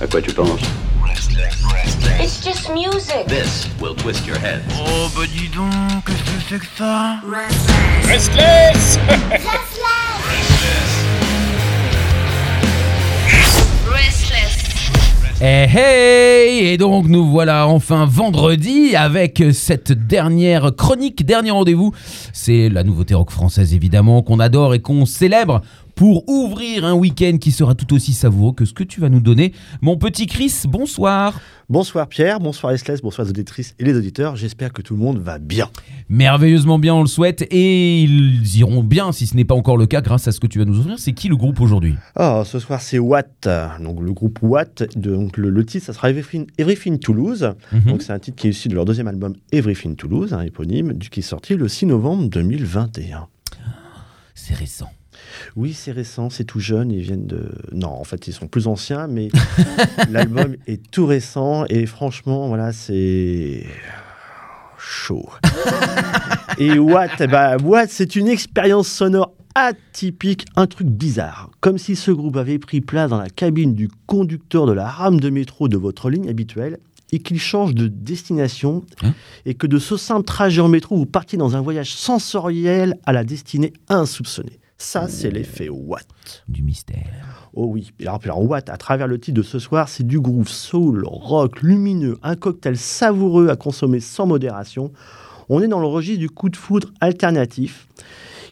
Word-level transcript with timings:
À 0.00 0.06
quoi 0.06 0.20
tu 0.20 0.32
penses 0.32 0.60
It's 2.20 2.42
just 2.44 2.68
music. 2.70 3.26
This 3.28 3.68
will 3.80 3.94
twist 3.94 4.26
your 4.26 4.36
head. 4.36 4.60
Oh 4.76 5.08
bah 5.14 5.22
dis 5.26 5.48
donc, 5.48 6.04
qu'est-ce 6.06 6.22
que 6.22 6.40
c'est 6.48 6.58
que 6.58 6.66
ça 6.76 7.20
Restless 8.08 8.98
Restless. 13.86 14.54
Eh 15.40 15.66
hey 15.68 16.68
Et 16.68 16.78
donc 16.78 17.06
nous 17.08 17.26
voilà 17.28 17.68
enfin 17.68 18.06
vendredi 18.06 18.96
avec 18.96 19.42
cette 19.52 19.92
dernière 19.92 20.74
chronique, 20.74 21.26
dernier 21.26 21.50
rendez-vous. 21.50 21.92
C'est 22.32 22.68
la 22.68 22.82
nouveauté 22.82 23.14
rock 23.14 23.30
française 23.30 23.74
évidemment 23.74 24.22
qu'on 24.22 24.40
adore 24.40 24.74
et 24.74 24.80
qu'on 24.80 25.06
célèbre 25.06 25.60
pour 25.94 26.28
ouvrir 26.28 26.84
un 26.84 26.94
week-end 26.94 27.38
qui 27.40 27.52
sera 27.52 27.74
tout 27.74 27.94
aussi 27.94 28.12
savoureux 28.12 28.52
que 28.52 28.64
ce 28.64 28.72
que 28.72 28.82
tu 28.84 29.00
vas 29.00 29.08
nous 29.08 29.20
donner. 29.20 29.52
Mon 29.80 29.96
petit 29.96 30.26
Chris, 30.26 30.52
bonsoir. 30.66 31.40
Bonsoir 31.70 32.08
Pierre, 32.08 32.40
bonsoir 32.40 32.72
Esles, 32.74 32.98
bonsoir 33.02 33.24
les 33.24 33.30
auditrices 33.30 33.74
et 33.78 33.84
les 33.84 33.96
auditeurs. 33.96 34.36
J'espère 34.36 34.72
que 34.72 34.82
tout 34.82 34.94
le 34.94 35.00
monde 35.00 35.18
va 35.18 35.38
bien. 35.38 35.70
Merveilleusement 36.10 36.78
bien, 36.78 36.94
on 36.94 37.00
le 37.00 37.06
souhaite 37.06 37.42
et 37.50 38.02
ils 38.02 38.58
iront 38.58 38.82
bien 38.82 39.12
si 39.12 39.26
ce 39.26 39.34
n'est 39.34 39.44
pas 39.46 39.54
encore 39.54 39.76
le 39.78 39.86
cas 39.86 40.02
grâce 40.02 40.28
à 40.28 40.32
ce 40.32 40.40
que 40.40 40.46
tu 40.46 40.58
vas 40.58 40.66
nous 40.66 40.78
ouvrir. 40.78 40.98
C'est 40.98 41.12
qui 41.12 41.28
le 41.28 41.36
groupe 41.36 41.60
aujourd'hui? 41.60 41.94
Oh, 42.18 42.42
ce 42.44 42.58
soir 42.58 42.80
c'est 42.82 42.98
Watt, 42.98 43.48
donc 43.82 44.00
le 44.02 44.12
groupe 44.12 44.40
Watt. 44.42 44.84
Donc 44.96 45.36
le, 45.38 45.48
le 45.48 45.64
titre, 45.64 45.86
ça 45.86 45.92
sera 45.94 46.10
Everything, 46.10 46.46
Everything 46.58 46.98
Toulouse. 46.98 47.48
Mhm. 47.72 47.80
Donc 47.92 48.02
c'est 48.02 48.12
un 48.12 48.18
titre 48.18 48.36
qui 48.36 48.48
est 48.48 48.50
issu 48.50 48.68
de 48.68 48.74
leur 48.74 48.84
deuxième 48.84 49.08
album 49.08 49.34
Everything 49.52 49.96
Toulouse, 49.96 50.34
un 50.34 50.42
éponyme, 50.42 50.92
du- 50.92 51.08
qui 51.08 51.20
est 51.20 51.22
sorti 51.22 51.54
le 51.54 51.66
6 51.68 51.86
novembre 51.86 52.28
2021. 52.28 53.26
C'est 54.34 54.54
récent. 54.54 54.90
Oui, 55.56 55.72
c'est 55.72 55.92
récent, 55.92 56.30
c'est 56.30 56.44
tout 56.44 56.60
jeune, 56.60 56.90
ils 56.90 57.02
viennent 57.02 57.26
de... 57.26 57.52
Non, 57.72 57.88
en 57.88 58.04
fait, 58.04 58.26
ils 58.28 58.32
sont 58.32 58.46
plus 58.46 58.66
anciens, 58.66 59.06
mais 59.06 59.28
l'album 60.10 60.56
est 60.66 60.90
tout 60.90 61.06
récent, 61.06 61.64
et 61.68 61.86
franchement, 61.86 62.48
voilà, 62.48 62.72
c'est... 62.72 63.66
chaud. 64.78 65.28
et 66.58 66.78
Watt, 66.78 67.12
eh 67.20 67.26
ben, 67.26 67.56
Watt, 67.62 67.90
c'est 67.90 68.16
une 68.16 68.28
expérience 68.28 68.88
sonore 68.88 69.32
atypique, 69.54 70.46
un 70.56 70.66
truc 70.66 70.88
bizarre. 70.88 71.50
Comme 71.60 71.78
si 71.78 71.94
ce 71.94 72.10
groupe 72.10 72.36
avait 72.36 72.58
pris 72.58 72.80
place 72.80 73.10
dans 73.10 73.20
la 73.20 73.30
cabine 73.30 73.74
du 73.74 73.88
conducteur 74.06 74.66
de 74.66 74.72
la 74.72 74.88
rame 74.88 75.20
de 75.20 75.30
métro 75.30 75.68
de 75.68 75.76
votre 75.76 76.10
ligne 76.10 76.28
habituelle, 76.28 76.78
et 77.12 77.20
qu'il 77.20 77.38
change 77.38 77.74
de 77.74 77.86
destination, 77.86 78.82
Hein? 79.02 79.14
et 79.46 79.54
que 79.54 79.68
de 79.68 79.78
ce 79.78 79.96
simple 79.96 80.24
trajet 80.24 80.60
en 80.60 80.68
métro, 80.68 80.96
vous 80.96 81.06
partiez 81.06 81.38
dans 81.38 81.54
un 81.54 81.60
voyage 81.60 81.94
sensoriel 81.94 82.98
à 83.06 83.12
la 83.12 83.22
destinée 83.22 83.72
insoupçonnée. 83.88 84.58
Ça, 84.84 85.08
c'est 85.08 85.30
l'effet 85.30 85.70
Watt. 85.70 86.06
Du 86.46 86.62
mystère. 86.62 87.48
Oh 87.54 87.66
oui, 87.66 87.90
alors, 88.02 88.42
Watt, 88.44 88.68
à 88.68 88.76
travers 88.76 89.08
le 89.08 89.18
titre 89.18 89.38
de 89.38 89.42
ce 89.42 89.58
soir, 89.58 89.88
c'est 89.88 90.06
du 90.06 90.20
groove 90.20 90.46
soul, 90.46 91.04
rock, 91.06 91.62
lumineux, 91.62 92.18
un 92.22 92.36
cocktail 92.36 92.76
savoureux 92.76 93.48
à 93.48 93.56
consommer 93.56 93.98
sans 93.98 94.26
modération. 94.26 94.92
On 95.48 95.62
est 95.62 95.68
dans 95.68 95.80
le 95.80 95.86
registre 95.86 96.20
du 96.20 96.28
coup 96.28 96.50
de 96.50 96.56
foudre 96.56 96.92
alternatif. 97.00 97.88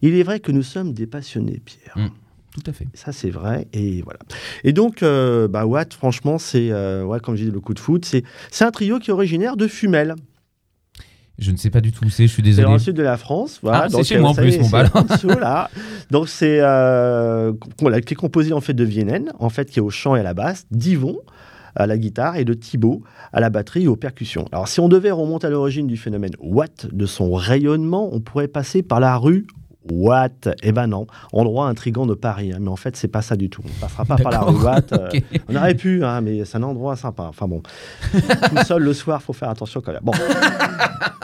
Il 0.00 0.14
est 0.14 0.22
vrai 0.22 0.41
que 0.41 0.50
nous 0.53 0.62
sommes 0.62 0.94
des 0.94 1.06
passionnés, 1.06 1.60
Pierre. 1.62 1.98
Mm. 1.98 2.10
Tout 2.55 2.70
à 2.70 2.72
fait. 2.72 2.86
Ça, 2.94 3.12
c'est 3.12 3.30
vrai. 3.30 3.69
Et 3.75 4.00
voilà. 4.03 4.20
Et 4.64 4.72
donc, 4.72 5.03
euh, 5.03 5.48
bah, 5.48 5.66
Watt, 5.66 5.92
franchement, 5.92 6.38
c'est, 6.38 6.70
euh, 6.72 7.05
ouais, 7.05 7.20
comme 7.20 7.36
je 7.36 7.44
dis, 7.44 7.50
le 7.50 7.60
coup 7.60 7.75
de 7.75 7.78
foudre, 7.78 8.08
c'est, 8.08 8.25
c'est 8.50 8.64
un 8.64 8.70
trio 8.70 8.98
qui 8.98 9.10
est 9.10 9.14
originaire 9.14 9.56
de 9.56 9.69
Fumel. 9.69 10.16
Je 11.38 11.50
ne 11.50 11.56
sais 11.56 11.70
pas 11.70 11.80
du 11.80 11.92
tout 11.92 12.05
où 12.05 12.11
c'est, 12.11 12.27
je 12.27 12.33
suis 12.33 12.42
C'est 12.42 12.48
désolé. 12.50 12.66
dans 12.66 12.72
le 12.75 12.78
sud 12.78 12.94
de 12.97 13.02
la 13.02 13.16
France. 13.16 13.58
Voilà. 13.62 13.84
Ah, 13.84 13.88
c'est 13.88 14.05
chez 14.05 14.19
moi 14.19 14.30
en 14.30 14.34
plus, 14.34 14.58
mon 14.58 14.64
c'est 14.64 14.70
bal. 14.70 14.91
Donc 16.11 16.28
c'est 16.28 16.58
euh, 16.61 17.52
qui 17.78 18.14
est 18.14 18.14
composé 18.14 18.52
en 18.52 18.61
fait 18.61 18.75
de 18.75 18.84
Vienen, 18.84 19.33
en 19.38 19.48
fait 19.48 19.70
qui 19.70 19.78
est 19.78 19.83
au 19.83 19.91
chant 19.91 20.14
et 20.14 20.20
à 20.20 20.22
la 20.22 20.34
basse, 20.34 20.66
d'Yvon 20.70 21.19
à 21.75 21.86
la 21.86 21.97
guitare 21.97 22.36
et 22.36 22.44
de 22.44 22.55
Thibaut 22.55 23.03
à 23.33 23.41
la 23.41 23.48
batterie 23.50 23.84
et 23.84 23.88
aux 23.88 23.97
percussions. 23.97 24.47
Alors 24.53 24.69
si 24.69 24.80
on 24.80 24.88
devait 24.88 25.10
remonter 25.10 25.47
à 25.47 25.50
l'origine 25.50 25.87
du 25.87 25.97
phénomène 25.97 26.32
Watt, 26.38 26.87
de 26.93 27.06
son 27.06 27.32
rayonnement, 27.32 28.10
on 28.12 28.20
pourrait 28.20 28.49
passer 28.49 28.82
par 28.82 29.00
la 29.00 29.16
rue 29.16 29.47
Watt. 29.91 30.48
Eh 30.62 30.72
ben 30.72 30.87
non, 30.87 31.06
endroit 31.32 31.66
intrigant 31.69 32.06
de 32.06 32.15
Paris, 32.15 32.53
hein, 32.53 32.59
mais 32.60 32.69
en 32.69 32.76
fait 32.76 32.97
c'est 32.97 33.09
pas 33.09 33.22
ça 33.22 33.37
du 33.37 33.50
tout. 33.50 33.62
On 33.65 33.81
passera 33.81 34.04
pas 34.04 34.16
par 34.16 34.32
la 34.32 34.41
rue 34.41 34.62
Watt. 34.62 34.93
euh, 34.93 35.09
on 35.48 35.56
aurait 35.56 35.75
pu, 35.75 36.04
hein, 36.04 36.20
mais 36.20 36.44
c'est 36.44 36.59
un 36.59 36.62
endroit 36.62 36.97
sympa. 36.97 37.25
Enfin 37.25 37.48
bon, 37.48 37.62
tout 38.12 38.65
seul 38.65 38.82
le 38.82 38.93
soir, 38.93 39.22
faut 39.22 39.32
faire 39.32 39.50
attention 39.50 39.81
quand 39.81 39.93
même. 39.93 40.03
Bon. 40.03 40.12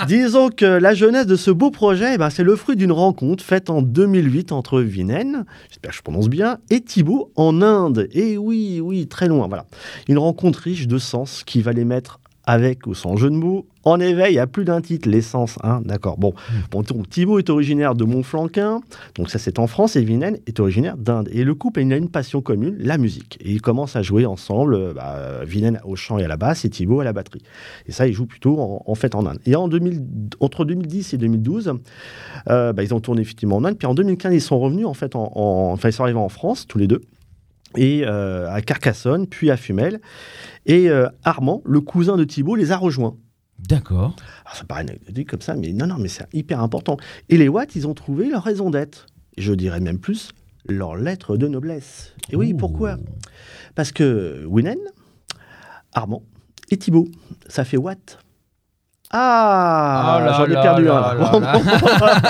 Disons 0.06 0.48
que 0.48 0.64
la 0.64 0.94
jeunesse 0.94 1.26
de 1.26 1.36
ce 1.36 1.50
beau 1.50 1.70
projet, 1.70 2.14
eh 2.14 2.19
ben, 2.19 2.30
c'est 2.30 2.44
le 2.44 2.56
fruit 2.56 2.76
d'une 2.76 2.92
rencontre 2.92 3.42
faite 3.42 3.69
en 3.69 3.82
2008 3.82 4.52
entre 4.52 4.80
Vinen, 4.80 5.44
j'espère 5.69 5.90
que 5.90 5.96
je 5.96 6.02
prononce 6.02 6.28
bien, 6.28 6.58
et 6.70 6.80
Thibaut 6.80 7.32
en 7.36 7.62
Inde. 7.62 8.08
Et 8.12 8.38
oui, 8.38 8.80
oui, 8.82 9.06
très 9.08 9.28
loin, 9.28 9.48
voilà. 9.48 9.66
Une 10.08 10.19
rencontre 10.19 10.60
riche 10.60 10.86
de 10.86 10.98
sens 10.98 11.42
qui 11.44 11.62
va 11.62 11.72
les 11.72 11.84
mettre 11.84 12.20
avec 12.48 12.86
ou 12.86 12.94
sans 12.94 13.16
jeu 13.16 13.28
de 13.28 13.34
mots, 13.36 13.66
en 13.84 14.00
éveil 14.00 14.38
à 14.38 14.47
plus 14.47 14.64
d'un 14.64 14.81
titre, 14.81 15.06
l'essence, 15.09 15.59
hein, 15.62 15.82
d'accord. 15.84 16.16
Bon, 16.19 16.32
bon 16.70 16.82
donc, 16.82 17.09
Thibaut 17.10 17.38
est 17.38 17.50
originaire 17.50 17.94
de 17.94 18.04
Montflanquin, 18.04 18.81
donc 19.16 19.28
ça 19.31 19.38
c'est 19.38 19.59
en 19.59 19.66
France, 19.66 19.97
et 19.97 20.03
Vinen 20.03 20.38
est 20.47 20.58
originaire 20.58 20.97
d'Inde. 20.97 21.28
Et 21.31 21.44
le 21.44 21.54
couple 21.54 21.81
il 21.82 21.92
a 21.92 21.97
une 21.98 22.08
passion 22.08 22.41
commune, 22.41 22.75
la 22.78 22.97
musique. 22.97 23.37
Et 23.41 23.53
ils 23.53 23.60
commencent 23.60 23.97
à 23.97 24.03
jouer 24.03 24.25
ensemble, 24.25 24.75
euh, 24.75 24.94
bah, 24.94 25.44
Vinen 25.44 25.78
au 25.84 25.94
chant 25.94 26.16
et 26.19 26.25
à 26.25 26.28
la 26.28 26.38
basse, 26.38 26.64
et 26.64 26.70
Thibaut 26.70 27.00
à 27.00 27.04
la 27.04 27.12
batterie. 27.12 27.42
Et 27.87 27.92
ça, 27.92 28.06
ils 28.06 28.14
jouent 28.14 28.26
plutôt 28.26 28.58
en, 28.58 28.82
en 28.87 28.94
fait 28.94 29.14
en 29.14 29.26
Inde. 29.26 29.38
Et 29.44 29.54
en 29.54 29.69
2000, 29.69 30.03
entre 30.41 30.64
2010 30.64 31.12
et 31.12 31.19
2012, 31.19 31.75
euh, 32.48 32.72
bah, 32.72 32.82
ils 32.82 32.94
ont 32.94 33.00
tourné 33.00 33.20
effectivement 33.20 33.56
en 33.56 33.64
Inde. 33.64 33.76
Puis 33.78 33.87
en 33.87 33.94
2015, 33.94 34.32
ils 34.34 34.41
sont 34.41 34.58
revenus 34.58 34.87
en 34.87 34.94
fait 34.94 35.14
en, 35.16 35.32
en- 35.34 35.72
enfin 35.72 35.88
ils 35.91 35.92
sont 35.92 36.03
arrivés 36.03 36.19
en 36.19 36.28
France 36.31 36.66
tous 36.66 36.78
les 36.78 36.87
deux 36.87 37.03
et 37.76 38.04
euh, 38.04 38.50
à 38.50 38.62
Carcassonne, 38.62 39.26
puis 39.26 39.50
à 39.50 39.56
Fumel. 39.56 40.00
Et 40.66 40.88
euh, 40.88 41.08
Armand, 41.24 41.62
le 41.64 41.80
cousin 41.80 42.16
de 42.16 42.24
Thibaut, 42.24 42.56
les 42.56 42.72
a 42.72 42.76
rejoints. 42.76 43.16
D'accord. 43.58 44.14
Alors, 44.44 44.56
ça 44.56 44.64
paraît 44.64 44.82
anecdotique 44.82 45.28
comme 45.28 45.40
ça, 45.40 45.54
mais 45.54 45.72
non, 45.72 45.86
non, 45.86 45.98
mais 45.98 46.08
c'est 46.08 46.26
hyper 46.32 46.60
important. 46.60 46.96
Et 47.28 47.36
les 47.36 47.48
Watts, 47.48 47.74
ils 47.74 47.86
ont 47.88 47.94
trouvé 47.94 48.28
leur 48.28 48.44
raison 48.44 48.70
d'être. 48.70 49.06
Je 49.36 49.52
dirais 49.52 49.80
même 49.80 49.98
plus, 49.98 50.30
leur 50.68 50.96
lettre 50.96 51.36
de 51.36 51.48
noblesse. 51.48 52.14
Et 52.30 52.36
oui, 52.36 52.52
Ouh. 52.52 52.56
pourquoi? 52.56 52.96
Parce 53.74 53.92
que 53.92 54.44
Winen, 54.46 54.78
Armand 55.92 56.22
et 56.70 56.76
Thibaut, 56.76 57.08
ça 57.48 57.64
fait 57.64 57.76
Watt. 57.76 58.18
Ah, 59.10 60.20
Oh 60.20 60.32
j'en 60.36 60.44
ai 60.44 60.54
perdu 60.62 60.84
là 60.84 61.14
un. 61.16 61.41
là 61.41 61.41
là. 61.41 62.20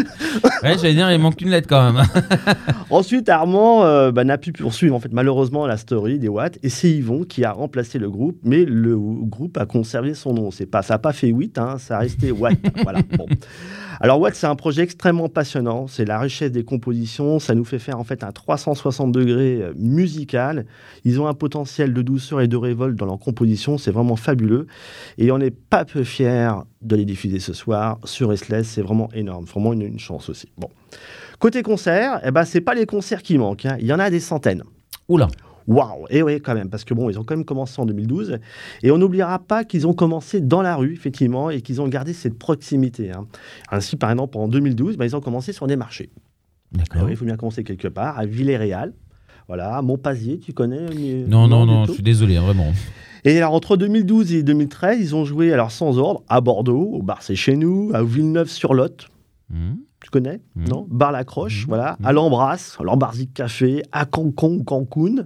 Ouais, 0.62 0.76
j'allais 0.78 0.94
dire, 0.94 1.10
il 1.12 1.18
manque 1.20 1.40
une 1.40 1.50
lettre 1.50 1.68
quand 1.68 1.92
même. 1.92 2.04
Ensuite, 2.90 3.28
Armand 3.28 3.84
euh, 3.84 4.10
bah, 4.10 4.24
n'a 4.24 4.38
pu 4.38 4.52
poursuivre 4.52 4.96
en 4.96 5.00
fait 5.00 5.12
malheureusement 5.12 5.66
la 5.66 5.76
story 5.76 6.18
des 6.18 6.28
Watts 6.28 6.58
et 6.62 6.68
c'est 6.68 6.90
Yvon 6.90 7.22
qui 7.24 7.44
a 7.44 7.52
remplacé 7.52 7.98
le 7.98 8.10
groupe, 8.10 8.38
mais 8.42 8.64
le 8.64 8.96
groupe 8.96 9.56
a 9.58 9.66
conservé 9.66 10.14
son 10.14 10.34
nom. 10.34 10.50
C'est 10.50 10.66
pas, 10.66 10.82
ça 10.82 10.94
n'a 10.94 10.98
pas 10.98 11.12
fait 11.12 11.28
8, 11.28 11.58
hein, 11.58 11.76
ça 11.78 11.96
a 11.96 11.98
resté 12.00 12.32
Watt. 12.32 12.58
voilà. 12.82 13.00
Bon. 13.16 13.26
Alors 14.00 14.20
Watt, 14.20 14.34
c'est 14.34 14.46
un 14.46 14.56
projet 14.56 14.82
extrêmement 14.82 15.28
passionnant. 15.28 15.86
C'est 15.86 16.04
la 16.04 16.18
richesse 16.18 16.52
des 16.52 16.64
compositions. 16.64 17.38
Ça 17.38 17.54
nous 17.54 17.64
fait 17.64 17.78
faire 17.78 17.98
en 17.98 18.04
fait 18.04 18.22
un 18.24 18.32
360 18.32 19.12
degrés 19.12 19.62
euh, 19.62 19.72
musical. 19.76 20.66
Ils 21.04 21.20
ont 21.20 21.26
un 21.28 21.34
potentiel 21.34 21.92
de 21.94 22.02
douceur 22.02 22.40
et 22.40 22.48
de 22.48 22.56
révolte 22.56 22.96
dans 22.96 23.06
leur 23.06 23.18
composition. 23.18 23.78
C'est 23.78 23.90
vraiment 23.90 24.16
fabuleux. 24.16 24.66
Et 25.18 25.30
on 25.30 25.38
n'est 25.38 25.50
pas 25.50 25.84
peu 25.84 26.04
fiers 26.04 26.50
de 26.82 26.96
les 26.96 27.04
diffuser 27.04 27.38
ce 27.40 27.52
soir 27.52 27.98
sur 28.04 28.28
Restless. 28.28 28.66
C'est 28.68 28.82
vraiment 28.82 29.08
énorme. 29.14 29.44
Vraiment 29.44 29.72
une, 29.72 29.82
une 29.82 29.98
chance 29.98 30.28
aussi. 30.28 30.48
Bon. 30.58 30.68
Côté 31.38 31.62
concert, 31.62 32.20
eh 32.24 32.30
ben, 32.30 32.44
c'est 32.44 32.60
pas 32.60 32.74
les 32.74 32.86
concerts 32.86 33.22
qui 33.22 33.36
manquent. 33.38 33.66
hein. 33.66 33.76
Il 33.80 33.86
y 33.86 33.92
en 33.92 33.98
a 33.98 34.10
des 34.10 34.20
centaines. 34.20 34.62
Oula. 35.08 35.28
Waouh 35.66 36.06
Et 36.10 36.22
oui, 36.22 36.40
quand 36.40 36.54
même, 36.54 36.70
parce 36.70 36.84
que 36.84 36.94
bon, 36.94 37.10
ils 37.10 37.18
ont 37.18 37.24
quand 37.24 37.34
même 37.36 37.44
commencé 37.44 37.80
en 37.80 37.86
2012. 37.86 38.38
Et 38.82 38.90
on 38.90 38.98
n'oubliera 38.98 39.38
pas 39.38 39.64
qu'ils 39.64 39.86
ont 39.86 39.94
commencé 39.94 40.40
dans 40.40 40.62
la 40.62 40.76
rue, 40.76 40.92
effectivement, 40.92 41.50
et 41.50 41.60
qu'ils 41.60 41.80
ont 41.80 41.88
gardé 41.88 42.12
cette 42.12 42.38
proximité. 42.38 43.10
hein. 43.10 43.26
Ainsi, 43.70 43.96
par 43.96 44.10
exemple, 44.10 44.38
en 44.38 44.46
2012, 44.48 44.96
bah, 44.96 45.04
ils 45.06 45.16
ont 45.16 45.20
commencé 45.20 45.52
sur 45.52 45.66
des 45.66 45.76
marchés. 45.76 46.10
D'accord. 46.72 47.02
oui, 47.04 47.12
il 47.12 47.16
faut 47.16 47.24
bien 47.24 47.36
commencer 47.36 47.64
quelque 47.64 47.88
part, 47.88 48.18
à 48.18 48.26
Villers-Réal. 48.26 48.92
Voilà, 49.48 49.80
Montpazier, 49.82 50.38
tu 50.38 50.52
connais 50.52 50.86
Non, 51.28 51.46
non, 51.48 51.66
non, 51.66 51.84
je 51.86 51.92
suis 51.92 52.02
désolé, 52.02 52.36
hein, 52.36 52.42
vraiment. 52.42 52.72
et 53.24 53.36
alors, 53.38 53.52
entre 53.54 53.76
2012 53.76 54.32
et 54.34 54.42
2013, 54.42 54.98
ils 55.00 55.14
ont 55.14 55.24
joué, 55.24 55.52
alors 55.52 55.70
sans 55.70 55.98
ordre, 55.98 56.22
à 56.28 56.40
Bordeaux, 56.40 56.90
au 56.94 57.02
bar 57.02 57.22
C'est 57.22 57.36
Chez 57.36 57.56
Nous, 57.56 57.90
à 57.94 58.02
Villeneuve-sur-Lot, 58.02 59.08
Hmm. 59.48 59.74
Tu 60.06 60.10
connais 60.10 60.40
Mhm. 60.54 60.68
Non? 60.68 60.86
Bar 60.88 61.10
La 61.10 61.24
Croche, 61.24 61.62
Mhm. 61.62 61.66
voilà. 61.68 61.96
Mhm. 61.98 62.06
À 62.06 62.12
l'Embrasse, 62.12 62.78
l'Embarzic 62.80 63.34
Café, 63.34 63.82
à 63.90 64.04
Cancun, 64.04 64.62
Cancun, 64.64 65.24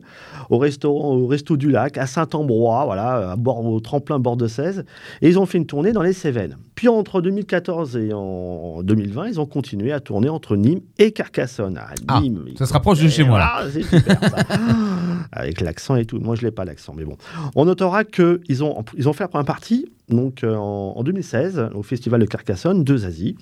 au 0.49 0.57
restaurant, 0.57 1.15
au 1.17 1.27
Resto 1.27 1.59
du 1.59 1.71
Lac, 1.71 1.99
à 1.99 2.07
Saint-Ambrois, 2.07 2.87
voilà, 2.87 3.33
à 3.33 3.37
bord, 3.37 3.63
au 3.67 3.79
tremplin 3.81 4.19
bord 4.19 4.39
de 4.39 4.47
16. 4.49 4.85
Et 5.21 5.29
ils 5.29 5.39
ont 5.39 5.45
fait 5.45 5.59
une 5.59 5.67
tournée 5.67 5.93
dans 5.93 6.01
les 6.03 6.15
Cévennes. 6.15 6.57
Puis 6.75 6.89
entre 6.89 7.21
2014 7.21 7.95
et 7.99 8.13
en 8.15 8.83
2020, 8.83 9.29
ils 9.29 9.39
ont 9.39 9.45
continué 9.47 9.93
à 9.93 10.01
tourner 10.01 10.31
entre 10.31 10.57
Nîmes 10.57 10.81
et 10.99 11.13
Carcassonne. 11.13 11.79
Ah, 11.79 11.93
Ah, 12.09 12.21
Nîmes, 12.23 12.45
ça 12.59 12.65
se 12.65 12.73
rapproche 12.73 13.03
de 13.03 13.09
chez 13.09 13.23
moi, 13.25 13.39
là. 13.39 13.51
Ah, 13.57 13.65
c'est 13.71 13.83
super, 13.83 14.19
ça. 14.19 14.37
Avec 15.33 15.61
l'accent 15.61 15.97
et 15.97 16.07
tout. 16.07 16.19
Moi, 16.19 16.35
je 16.37 16.43
l'ai 16.43 16.51
pas 16.51 16.65
l'accent, 16.65 16.95
mais 16.97 17.05
bon. 17.05 17.17
On 17.55 17.67
notera 17.67 18.05
qu'ils 18.05 18.65
ont, 18.65 18.83
ils 18.97 19.09
ont 19.09 19.13
fait 19.13 19.25
la 19.25 19.29
première 19.29 19.45
partie 19.45 19.87
donc 20.11 20.45
euh, 20.45 20.55
en, 20.57 20.95
en 20.97 21.03
2016 21.03 21.71
au 21.75 21.83
festival 21.83 22.21
de 22.21 22.27
Carcassonne 22.27 22.85
de 22.85 22.97
Zazie. 22.97 23.37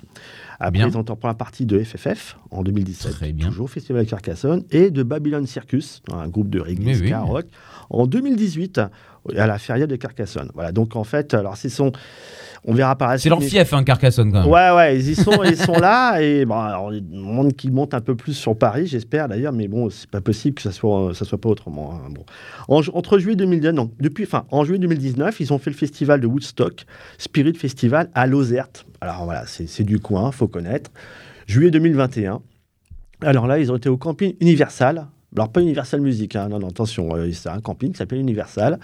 Après, 0.61 0.73
Bien. 0.73 0.89
ils 0.89 0.97
ont 0.99 1.05
pour 1.05 1.29
la 1.29 1.35
partie 1.35 1.67
de 1.67 1.79
FFF 1.83 2.37
en 2.51 2.63
2017, 2.63 3.13
Très 3.13 3.33
bien. 3.33 3.49
toujours 3.49 3.65
au 3.65 3.69
festival 3.69 4.05
de 4.05 4.11
Carcassonne, 4.11 4.65
et 4.71 4.91
de 4.91 5.03
Babylon 5.03 5.47
Circus, 5.47 6.03
un 6.13 6.29
groupe 6.29 6.51
de 6.51 6.61
reggae, 6.61 7.01
Oui, 7.01 7.15
rock, 7.15 7.47
en 7.91 8.07
2018 8.07 8.81
à 9.37 9.47
la 9.47 9.59
feria 9.59 9.87
de 9.87 9.97
Carcassonne. 9.97 10.51
Voilà, 10.55 10.73
donc 10.73 10.97
en 10.97 11.05
fait, 11.05 11.35
alors 11.35 11.57
c'est 11.57 11.69
son, 11.69 11.93
on 12.65 12.75
verra 12.75 12.97
par 12.97 13.09
la 13.09 13.19
C'est 13.19 13.31
fief, 13.41 13.73
hein, 13.73 13.85
Carcassonne, 13.85 14.33
quand 14.33 14.41
même. 14.43 14.51
Ouais, 14.51 14.71
ouais, 14.75 14.99
ils 14.99 15.11
y 15.11 15.15
sont, 15.15 15.43
ils 15.45 15.57
sont 15.57 15.79
là 15.79 16.21
et 16.21 16.45
bon, 16.45 16.57
alors, 16.59 16.93
il 16.93 17.09
demande 17.09 17.53
qu'ils 17.55 17.73
montent 17.73 17.95
un 17.95 18.01
peu 18.01 18.17
plus 18.17 18.35
sur 18.35 18.57
Paris, 18.57 18.87
j'espère 18.87 19.29
d'ailleurs, 19.29 19.53
mais 19.53 19.69
bon, 19.69 19.91
c'est 19.91 20.11
pas 20.11 20.21
possible 20.21 20.57
que 20.57 20.63
ça 20.63 20.73
soit, 20.73 21.13
ça 21.15 21.25
soit 21.25 21.41
pas 21.41 21.49
autrement. 21.49 21.93
hein, 21.95 22.11
Bon, 22.11 22.25
En 22.69 22.81
entre 22.95 23.19
juillet 23.19 23.37
2019, 23.37 23.75
non, 23.75 23.91
depuis, 24.01 24.25
enfin, 24.25 24.45
en 24.51 24.65
juillet 24.65 24.81
2019, 24.81 25.39
ils 25.41 25.53
ont 25.53 25.59
fait 25.59 25.71
le 25.71 25.77
festival 25.77 26.21
de 26.21 26.27
Woodstock, 26.27 26.85
Spirit 27.19 27.55
Festival 27.55 28.11
à 28.15 28.27
Lozerte. 28.27 28.87
Alors 29.01 29.25
voilà, 29.25 29.45
c'est 29.47 29.69
c'est 29.69 29.85
du 29.85 30.01
coin, 30.01 30.33
faut 30.33 30.49
connaître. 30.49 30.91
Juillet 31.47 31.71
2021. 31.71 32.41
Alors 33.23 33.47
là, 33.47 33.59
ils 33.59 33.73
ont 33.73 33.77
été 33.77 33.89
au 33.89 33.97
camping 33.97 34.35
Universal. 34.41 35.07
Alors 35.37 35.51
pas 35.53 35.61
Universal 35.61 36.01
Music, 36.01 36.37
hein, 36.37 36.49
non, 36.49 36.59
non, 36.59 36.69
attention, 36.69 37.15
euh, 37.15 37.31
c'est 37.33 37.51
un 37.51 37.61
camping 37.61 37.93
qui 37.93 37.99
s'appelle 37.99 38.19
Universal. 38.19 38.79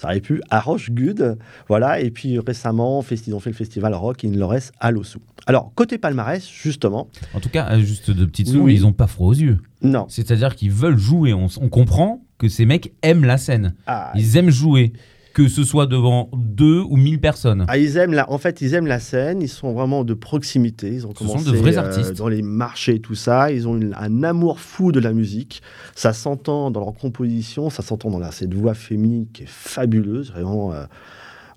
Ça 0.00 0.06
aurait 0.08 0.20
pu 0.20 0.40
à 0.48 0.60
Rochegude, 0.60 1.36
voilà. 1.68 2.00
Et 2.00 2.10
puis 2.10 2.38
récemment, 2.38 3.04
ils 3.10 3.34
ont 3.34 3.40
fait 3.40 3.50
le 3.50 3.56
festival 3.56 3.94
rock 3.94 4.24
in 4.24 4.30
Lores 4.30 4.70
à 4.78 4.90
Lossou. 4.92 5.18
Alors 5.46 5.72
côté 5.74 5.98
palmarès, 5.98 6.48
justement, 6.48 7.08
En 7.34 7.40
tout 7.40 7.48
cas, 7.48 7.78
juste 7.80 8.10
de 8.12 8.24
petites 8.26 8.48
secondes, 8.48 8.62
Oui. 8.66 8.74
ils 8.74 8.86
ont 8.86 8.92
pas 8.92 9.06
froid 9.08 9.26
aux 9.28 9.34
yeux. 9.34 9.58
non. 9.82 10.06
C'est-à-dire 10.08 10.54
qu'ils 10.54 10.70
veulent 10.70 10.98
jouer. 10.98 11.32
On, 11.34 11.48
on 11.60 11.68
comprend 11.68 12.22
que 12.38 12.48
ces 12.48 12.64
mecs 12.64 12.92
aiment 13.02 13.24
la 13.24 13.36
scène. 13.36 13.74
Ah, 13.88 14.12
Ils 14.14 14.36
aiment 14.36 14.50
jouer. 14.50 14.92
Que 15.38 15.46
ce 15.48 15.62
soit 15.62 15.86
devant 15.86 16.30
deux 16.34 16.80
ou 16.80 16.96
mille 16.96 17.20
personnes. 17.20 17.64
Ah, 17.68 17.78
ils 17.78 17.96
aiment 17.96 18.12
la, 18.12 18.28
en 18.30 18.38
fait, 18.38 18.60
ils 18.60 18.74
aiment 18.74 18.88
la 18.88 18.98
scène. 18.98 19.40
Ils 19.40 19.48
sont 19.48 19.72
vraiment 19.72 20.02
de 20.02 20.12
proximité. 20.14 20.88
Ils 20.92 21.06
ont 21.06 21.12
Ce 21.14 21.20
sont 21.24 21.26
commencé 21.32 21.50
de 21.52 21.56
vrais 21.56 21.78
euh, 21.78 21.82
artistes. 21.82 22.14
dans 22.18 22.26
les 22.26 22.42
marchés 22.42 22.96
et 22.96 23.00
tout 23.00 23.14
ça. 23.14 23.52
Ils 23.52 23.68
ont 23.68 23.76
une- 23.76 23.94
un 23.98 24.24
amour 24.24 24.58
fou 24.58 24.90
de 24.90 24.98
la 24.98 25.12
musique. 25.12 25.62
Ça 25.94 26.12
s'entend 26.12 26.72
dans 26.72 26.80
leur 26.80 26.92
composition. 26.94 27.70
Ça 27.70 27.82
s'entend 27.84 28.10
dans 28.10 28.18
la, 28.18 28.32
cette 28.32 28.52
voix 28.52 28.74
féminine 28.74 29.26
qui 29.32 29.44
est 29.44 29.48
fabuleuse. 29.48 30.32
Vraiment, 30.32 30.72
euh, 30.72 30.84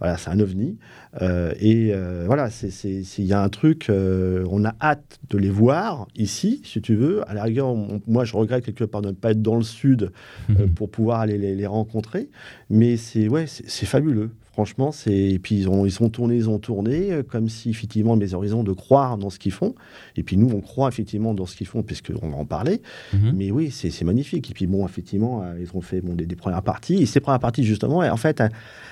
voilà, 0.02 0.18
c'est 0.18 0.30
un 0.32 0.40
ovni. 0.40 0.78
Euh, 1.22 1.54
et 1.60 1.92
euh, 1.94 2.24
voilà, 2.26 2.50
il 2.84 3.24
y 3.26 3.34
a 3.34 3.42
un 3.42 3.50
truc. 3.50 3.90
euh, 3.90 4.44
on 4.50 4.66
a 4.66 4.74
hâte 4.82 5.20
de 5.30 5.38
les 5.38 5.50
voir 5.52 6.08
ici, 6.16 6.60
si 6.66 6.82
tu 6.82 6.96
veux. 6.96 7.22
À 7.30 7.36
la 7.36 7.44
rigueur, 7.44 7.68
on- 7.68 8.02
moi, 8.08 8.26
je 8.26 8.36
regrette 8.36 8.66
quelque 8.66 8.84
part 8.84 9.02
de 9.04 9.10
ne 9.10 9.14
pas 9.14 9.32
être 9.32 9.42
dans 9.44 9.56
le 9.58 9.62
sud 9.64 10.12
euh, 10.50 10.66
pour 10.76 10.90
pouvoir 10.90 11.20
aller 11.20 11.38
les, 11.38 11.54
les 11.56 11.68
rencontrer. 11.68 12.30
Mais 12.72 12.98
c'est 12.98 13.28
ouais, 13.30 13.46
c'est 13.48 13.70
c'est 13.70 13.86
fabuleux. 13.86 14.32
Franchement, 14.62 14.92
c'est 14.92 15.12
et 15.12 15.40
puis 15.40 15.56
ils 15.56 15.70
ont 15.70 15.88
ils 15.88 16.04
ont 16.04 16.10
tourné, 16.10 16.36
ils 16.36 16.48
ont 16.48 16.60
tourné 16.60 17.12
euh, 17.12 17.24
comme 17.24 17.50
si 17.50 17.72
effectivement 17.72 18.16
mes 18.16 18.36
horizons 18.36 18.64
de 18.64 18.74
croire 18.74 19.18
dans 19.18 19.32
ce 19.32 19.40
qu'ils 19.40 19.52
font. 19.52 19.74
Et 20.16 20.22
puis 20.22 20.38
nous, 20.38 20.56
on 20.56 20.62
croit 20.62 20.88
effectivement 20.88 21.34
dans 21.34 21.48
ce 21.48 21.56
qu'ils 21.56 21.66
font 21.66 21.82
puisqu'on 21.82 22.30
va 22.30 22.38
en 22.38 22.46
parler. 22.46 22.84
Mhm. 23.12 23.32
Mais 23.34 23.50
oui, 23.50 23.72
c'est 23.72 24.04
magnifique. 24.04 24.52
Et 24.52 24.54
puis 24.54 24.68
bon, 24.68 24.86
effectivement, 24.86 25.42
euh, 25.42 25.56
ils 25.60 25.76
ont 25.76 25.82
fait 25.82 26.02
bon, 26.02 26.14
des, 26.14 26.28
des 26.28 26.36
premières 26.36 26.62
parties. 26.62 27.02
Et 27.02 27.08
ces 27.08 27.20
premières 27.20 27.40
parties 27.40 27.64
justement, 27.64 28.02
en 28.02 28.18
fait, 28.18 28.44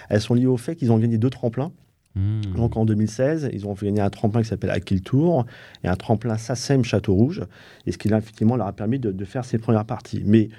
elles, 0.09 0.21
sont 0.21 0.33
liées 0.33 0.47
au 0.47 0.57
fait 0.57 0.75
qu'ils 0.75 0.91
ont 0.91 0.97
gagné 0.97 1.19
deux 1.19 1.29
tremplins. 1.29 1.71
Mhm. 2.15 2.55
Donc 2.55 2.75
en 2.75 2.83
2016, 2.83 3.51
ils 3.53 3.67
ont 3.67 3.75
gagné 3.75 4.01
un 4.01 4.09
tremplin 4.09 4.41
qui 4.41 4.47
s'appelle 4.47 4.71
Akil 4.71 5.03
Tour 5.03 5.45
et 5.83 5.87
un 5.87 5.95
tremplin 5.95 6.39
Sassem 6.39 6.83
Château 6.83 7.13
Rouge. 7.13 7.43
Et 7.85 7.91
ce 7.91 7.99
qui 7.99 8.09
là, 8.09 8.17
effectivement 8.17 8.55
leur 8.55 8.65
a 8.65 8.73
permis 8.73 8.97
de, 8.97 9.11
de 9.11 9.25
faire 9.25 9.45
ces 9.45 9.59
premières 9.59 9.85
parties. 9.85 10.23
Mais 10.25 10.49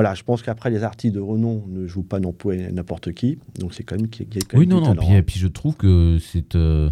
voilà, 0.00 0.14
je 0.14 0.22
pense 0.22 0.40
qu'après 0.40 0.70
les 0.70 0.82
artistes 0.82 1.14
de 1.14 1.20
renom 1.20 1.66
ne 1.68 1.86
jouent 1.86 2.02
pas 2.02 2.20
non 2.20 2.32
plus 2.32 2.56
n'importe 2.72 3.12
qui. 3.12 3.38
Donc 3.58 3.74
c'est 3.74 3.82
quand 3.84 3.96
même 3.96 4.08
qu'il 4.08 4.26
y 4.34 4.38
a 4.38 4.40
quand 4.48 4.56
Oui, 4.56 4.66
même 4.66 4.78
non, 4.78 4.82
du 4.82 4.88
non. 4.88 4.94
talent, 4.94 5.06
Puis, 5.06 5.16
hein. 5.16 5.22
puis 5.22 5.38
je 5.38 5.46
trouve 5.46 5.76
que 5.76 6.16
c'est. 6.18 6.54
euh, 6.56 6.90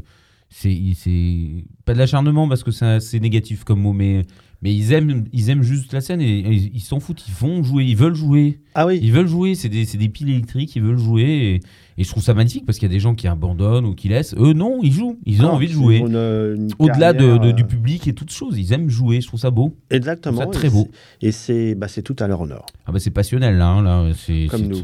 c'est 0.50 1.64
pas 1.86 1.94
de 1.94 1.98
l'acharnement 1.98 2.48
parce 2.48 2.62
que 2.64 2.70
c'est 2.70 3.20
négatif 3.20 3.64
comme 3.64 3.80
mot, 3.80 3.92
mais, 3.94 4.26
mais 4.62 4.74
ils, 4.74 4.92
aiment, 4.92 5.24
ils 5.32 5.50
aiment 5.50 5.62
juste 5.62 5.92
la 5.92 6.00
scène 6.00 6.20
et, 6.20 6.38
et 6.40 6.70
ils 6.74 6.80
s'en 6.80 6.98
foutent. 7.00 7.24
Ils 7.28 7.34
vont 7.34 7.62
jouer, 7.62 7.84
ils 7.84 7.96
veulent 7.96 8.14
jouer. 8.16 8.58
Ah 8.74 8.86
oui. 8.86 8.98
Ils 9.02 9.12
veulent 9.12 9.28
jouer, 9.28 9.54
c'est 9.54 9.68
des, 9.68 9.84
c'est 9.84 9.98
des 9.98 10.08
piles 10.08 10.30
électriques, 10.30 10.74
ils 10.76 10.82
veulent 10.82 10.98
jouer. 10.98 11.22
Et, 11.22 11.54
et 12.00 12.04
je 12.04 12.08
trouve 12.08 12.22
ça 12.22 12.32
magnifique 12.34 12.64
parce 12.66 12.78
qu'il 12.78 12.88
y 12.88 12.92
a 12.92 12.94
des 12.94 13.00
gens 13.00 13.14
qui 13.16 13.26
abandonnent 13.28 13.86
ou 13.86 13.94
qui 13.94 14.08
laissent. 14.08 14.34
Eux, 14.36 14.52
non, 14.52 14.78
ils 14.82 14.92
jouent. 14.92 15.18
Ils 15.26 15.44
ont 15.44 15.48
Ah, 15.50 15.54
envie 15.54 15.66
de 15.68 15.72
jouer. 15.72 16.00
ont 16.00 16.06
une- 16.08 16.54
une 16.56 16.68
Au-delà 16.78 17.12
de, 17.12 17.52
du 17.52 17.62
euh, 17.62 17.66
public 17.66 18.06
et 18.08 18.12
toutes 18.12 18.30
choses, 18.32 18.56
ils 18.58 18.72
aiment 18.72 18.88
jouer. 18.90 19.20
Je 19.20 19.26
trouve 19.26 19.40
ça 19.40 19.50
beau. 19.50 19.74
Exactement. 19.90 20.36
je 20.38 20.42
trouve 20.42 20.54
ça 20.54 20.60
très 20.60 20.70
beau. 20.70 20.88
Et 21.22 21.32
c'est 21.32 21.74
bah, 21.74 21.88
c'est 21.88 22.02
tout 22.02 22.14
à 22.20 22.26
leur 22.28 22.40
honneur. 22.40 22.66
Ah 22.86 22.92
bah 22.92 22.98
c'est 23.00 23.10
passionnel 23.10 23.56
là. 23.58 23.66
hein, 23.68 23.82
là 23.82 24.04
c'est, 24.14 24.46
Comme 24.50 24.62
c'est- 24.62 24.68
nous. 24.68 24.82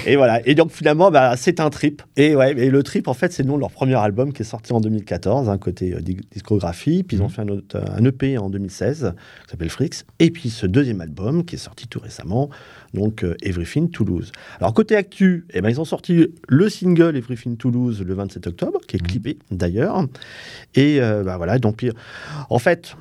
Et 0.06 0.16
voilà. 0.16 0.46
Et 0.46 0.54
donc 0.54 0.70
finalement, 0.70 1.10
bah, 1.10 1.34
c'est 1.36 1.60
un 1.60 1.70
trip. 1.70 2.02
Et 2.16 2.36
ouais, 2.36 2.52
et 2.56 2.70
le 2.70 2.82
trip, 2.82 3.08
en 3.08 3.14
fait, 3.14 3.32
c'est 3.32 3.42
le 3.42 3.48
nom 3.48 3.56
de 3.56 3.60
leur 3.60 3.70
premier 3.70 3.94
album 3.96 4.32
qui 4.32 4.42
est 4.42 4.46
sorti 4.46 4.72
en 4.72 4.80
2014, 4.80 5.48
un 5.48 5.58
côté 5.58 5.94
euh, 5.94 6.00
discographie. 6.32 7.02
Puis 7.02 7.16
ils 7.16 7.20
ont 7.22 7.26
Mhm. 7.26 7.30
fait 7.30 7.42
un, 7.42 7.48
autre- 7.48 7.82
un 7.90 8.04
EP 8.04 8.38
en 8.38 8.50
2016 8.50 9.14
qui 9.44 9.50
s'appelle 9.50 9.70
Frix. 9.70 9.90
Et 10.18 10.30
puis 10.30 10.50
ce 10.50 10.66
deuxième 10.66 11.00
album 11.00 11.44
qui 11.44 11.54
est 11.56 11.58
sorti 11.58 11.86
tout 11.88 12.00
récemment, 12.00 12.50
donc 12.94 13.24
euh, 13.24 13.34
Everything 13.42 13.90
Toulouse. 13.90 14.32
Alors 14.60 14.74
côté 14.74 14.96
actu, 14.96 15.44
eh 15.52 15.60
ben, 15.60 15.70
ils 15.70 15.80
ont 15.80 15.84
sorti 15.84 16.26
le 16.48 16.68
single 16.68 17.16
Everything 17.16 17.56
Toulouse 17.56 18.02
le 18.02 18.14
27 18.14 18.46
octobre, 18.46 18.80
qui 18.86 18.96
est 18.96 19.00
Mhm. 19.02 19.06
clippé 19.08 19.38
d'ailleurs. 19.50 20.04
Et 20.74 21.00
euh, 21.00 21.22
bah, 21.24 21.36
voilà, 21.36 21.58
donc 21.58 21.86
en 22.50 22.58
fait, 22.58 22.96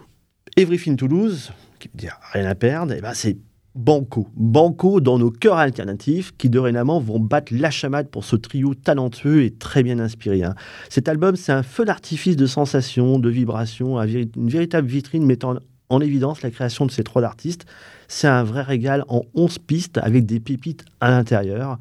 Everything 0.58 0.96
Toulouse, 0.96 1.52
qui 1.80 1.88
veut 1.90 1.98
dire 1.98 2.18
rien 2.34 2.46
à 2.46 2.56
perdre, 2.56 2.94
eh 2.98 3.02
ben, 3.02 3.14
c'est 3.14 3.38
Banco. 3.76 4.28
Banco 4.36 5.02
dans 5.02 5.20
nos 5.20 5.32
cœurs 5.32 5.58
alternatifs 5.58 6.34
qui 6.38 6.50
dorénavant 6.50 7.00
vont 7.00 7.20
battre 7.20 7.54
la 7.54 7.70
chamade 7.70 8.08
pour 8.08 8.24
ce 8.24 8.38
trio 8.38 8.74
talentueux 8.74 9.44
et 9.44 9.52
très 9.52 9.84
bien 9.84 10.00
inspiré. 10.00 10.44
hein. 10.44 10.56
Cet 10.90 11.10
album, 11.10 11.36
c'est 11.36 11.52
un 11.52 11.64
feu 11.64 11.84
d'artifice 11.84 12.38
de 12.38 12.46
sensations, 12.46 13.20
de 13.20 13.30
vibrations, 13.30 14.02
une 14.02 14.50
véritable 14.50 14.88
vitrine 14.88 15.26
mettant 15.26 15.56
en 15.90 16.00
évidence 16.00 16.42
la 16.42 16.52
création 16.52 16.86
de 16.86 16.92
ces 16.92 17.04
trois 17.04 17.24
artistes. 17.24 17.66
C'est 18.08 18.28
un 18.28 18.44
vrai 18.44 18.62
régal 18.62 19.04
en 19.10 19.24
11 19.36 19.60
pistes 19.60 19.98
avec 19.98 20.26
des 20.26 20.40
pépites 20.40 20.86
à 21.02 21.10
l'intérieur. 21.10 21.78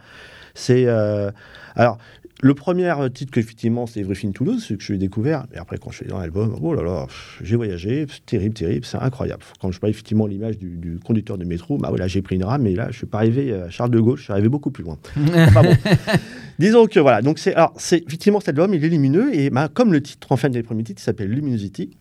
C'est 0.55 0.87
euh, 0.87 1.31
alors 1.76 1.99
le 2.44 2.52
premier 2.52 2.93
titre 3.14 3.32
que 3.32 3.41
effectivement 3.41 3.87
c'est 3.87 4.00
Everything 4.00 4.35
Toulouse, 4.35 4.62
ce 4.62 4.75
que 4.75 4.82
je 4.82 4.93
l'ai 4.93 4.99
découvert. 4.99 5.46
Et 5.55 5.56
après 5.56 5.79
quand 5.79 5.91
je 5.91 5.96
suis 5.96 6.06
dans 6.06 6.19
l'album, 6.19 6.55
oh 6.61 6.75
là 6.75 6.82
là, 6.82 7.06
j'ai 7.43 7.56
voyagé, 7.56 8.06
terrible, 8.26 8.55
terrible, 8.55 8.85
c'est 8.85 8.99
incroyable. 8.99 9.43
Quand 9.62 9.73
je 9.73 9.81
vois 9.81 9.88
effectivement 9.88 10.26
l'image 10.26 10.58
du, 10.58 10.76
du 10.76 10.99
conducteur 10.99 11.38
de 11.38 11.44
métro, 11.46 11.79
bah 11.79 11.88
voilà, 11.88 12.06
j'ai 12.06 12.20
pris 12.20 12.37
une 12.37 12.44
rame, 12.44 12.62
mais 12.62 12.75
là 12.75 12.88
je 12.91 12.99
suis 12.99 13.06
pas 13.06 13.19
arrivé 13.19 13.55
à 13.55 13.70
Charles 13.70 13.93
de 13.93 13.99
Gaulle, 13.99 14.19
je 14.19 14.25
suis 14.25 14.32
arrivé 14.32 14.50
beaucoup 14.50 14.70
plus 14.70 14.85
loin. 14.85 14.99
Enfin 15.17 15.62
bon. 15.62 15.75
Disons 16.58 16.87
que 16.87 17.00
voilà, 17.00 17.23
donc 17.23 17.38
c'est 17.38 17.55
alors 17.55 17.73
c'est 17.79 18.05
effectivement 18.06 18.41
cet 18.41 18.50
album, 18.50 18.75
il 18.75 18.85
est 18.85 18.91
lumineux 18.91 19.35
et 19.35 19.49
bah, 19.49 19.70
comme 19.73 19.94
le 19.94 20.02
titre 20.02 20.31
en 20.31 20.37
fait 20.37 20.50
des 20.50 20.62
premiers 20.62 20.85
titres, 20.85 21.00
il 21.00 21.05
s'appelle 21.05 21.31
Luminosity. 21.31 21.96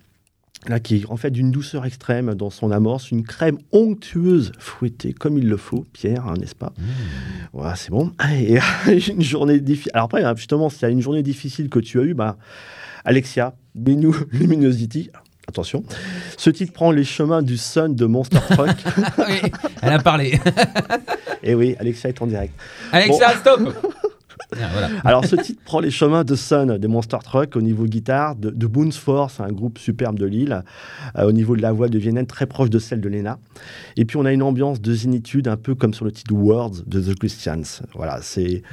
Là, 0.67 0.79
qui 0.79 0.97
est 0.97 1.05
en 1.09 1.17
fait 1.17 1.31
d'une 1.31 1.51
douceur 1.51 1.85
extrême 1.85 2.35
dans 2.35 2.49
son 2.49 2.71
amorce, 2.71 3.11
une 3.11 3.23
crème 3.23 3.57
onctueuse 3.71 4.53
fouettée 4.59 5.13
comme 5.13 5.37
il 5.37 5.49
le 5.49 5.57
faut, 5.57 5.85
Pierre, 5.91 6.27
hein, 6.27 6.35
n'est-ce 6.39 6.55
pas 6.55 6.71
Voilà, 7.51 7.75
c'est 7.75 7.91
bon. 7.91 8.13
Et 8.39 8.59
une 9.09 9.21
journée 9.21 9.59
difficile. 9.59 9.91
Alors 9.93 10.05
après, 10.05 10.23
hein, 10.23 10.33
justement, 10.35 10.69
s'il 10.69 10.83
y 10.83 10.85
a 10.85 10.89
une 10.89 11.01
journée 11.01 11.23
difficile 11.23 11.69
que 11.69 11.79
tu 11.79 11.99
as 11.99 12.03
eue, 12.03 12.13
bah, 12.13 12.37
Alexia, 13.03 13.55
mets-nous 13.75 14.15
Luminosity. 14.31 15.09
Attention. 15.45 15.83
Ce 16.37 16.49
titre 16.49 16.71
prend 16.71 16.91
les 16.91 17.03
chemins 17.03 17.41
du 17.41 17.57
Sun 17.57 17.95
de 17.95 18.05
Monster 18.05 18.39
Truck. 18.49 18.69
Oui, 19.17 19.51
elle 19.81 19.91
a 19.91 19.99
parlé. 19.99 20.39
Et 21.43 21.53
oui, 21.53 21.75
Alexia 21.79 22.09
est 22.09 22.21
en 22.21 22.27
direct. 22.27 22.53
Alexa, 22.93 23.35
stop 23.39 23.92
Voilà. 24.71 24.89
Alors, 25.03 25.25
ce 25.25 25.35
titre 25.35 25.61
prend 25.65 25.79
les 25.79 25.91
chemins 25.91 26.23
de 26.23 26.35
Sun, 26.35 26.77
des 26.77 26.87
Monster 26.87 27.17
Truck, 27.23 27.55
au 27.55 27.61
niveau 27.61 27.85
guitare, 27.85 28.35
de, 28.35 28.49
de 28.49 28.67
Boons 28.67 28.91
Force, 28.91 29.39
un 29.39 29.51
groupe 29.51 29.77
superbe 29.79 30.17
de 30.19 30.25
Lille, 30.25 30.63
euh, 31.17 31.25
au 31.27 31.31
niveau 31.31 31.55
de 31.55 31.61
la 31.61 31.71
voix 31.71 31.89
de 31.89 31.97
Viennent, 31.97 32.27
très 32.27 32.45
proche 32.45 32.69
de 32.69 32.79
celle 32.79 33.01
de 33.01 33.09
Lena. 33.09 33.39
Et 33.97 34.05
puis, 34.05 34.17
on 34.17 34.25
a 34.25 34.31
une 34.33 34.43
ambiance 34.43 34.81
de 34.81 34.93
zénitude, 34.93 35.47
un 35.47 35.57
peu 35.57 35.75
comme 35.75 35.93
sur 35.93 36.05
le 36.05 36.11
titre 36.11 36.33
Words 36.33 36.83
de 36.85 37.01
The 37.01 37.17
Christians. 37.17 37.81
Voilà, 37.95 38.19
c'est. 38.21 38.63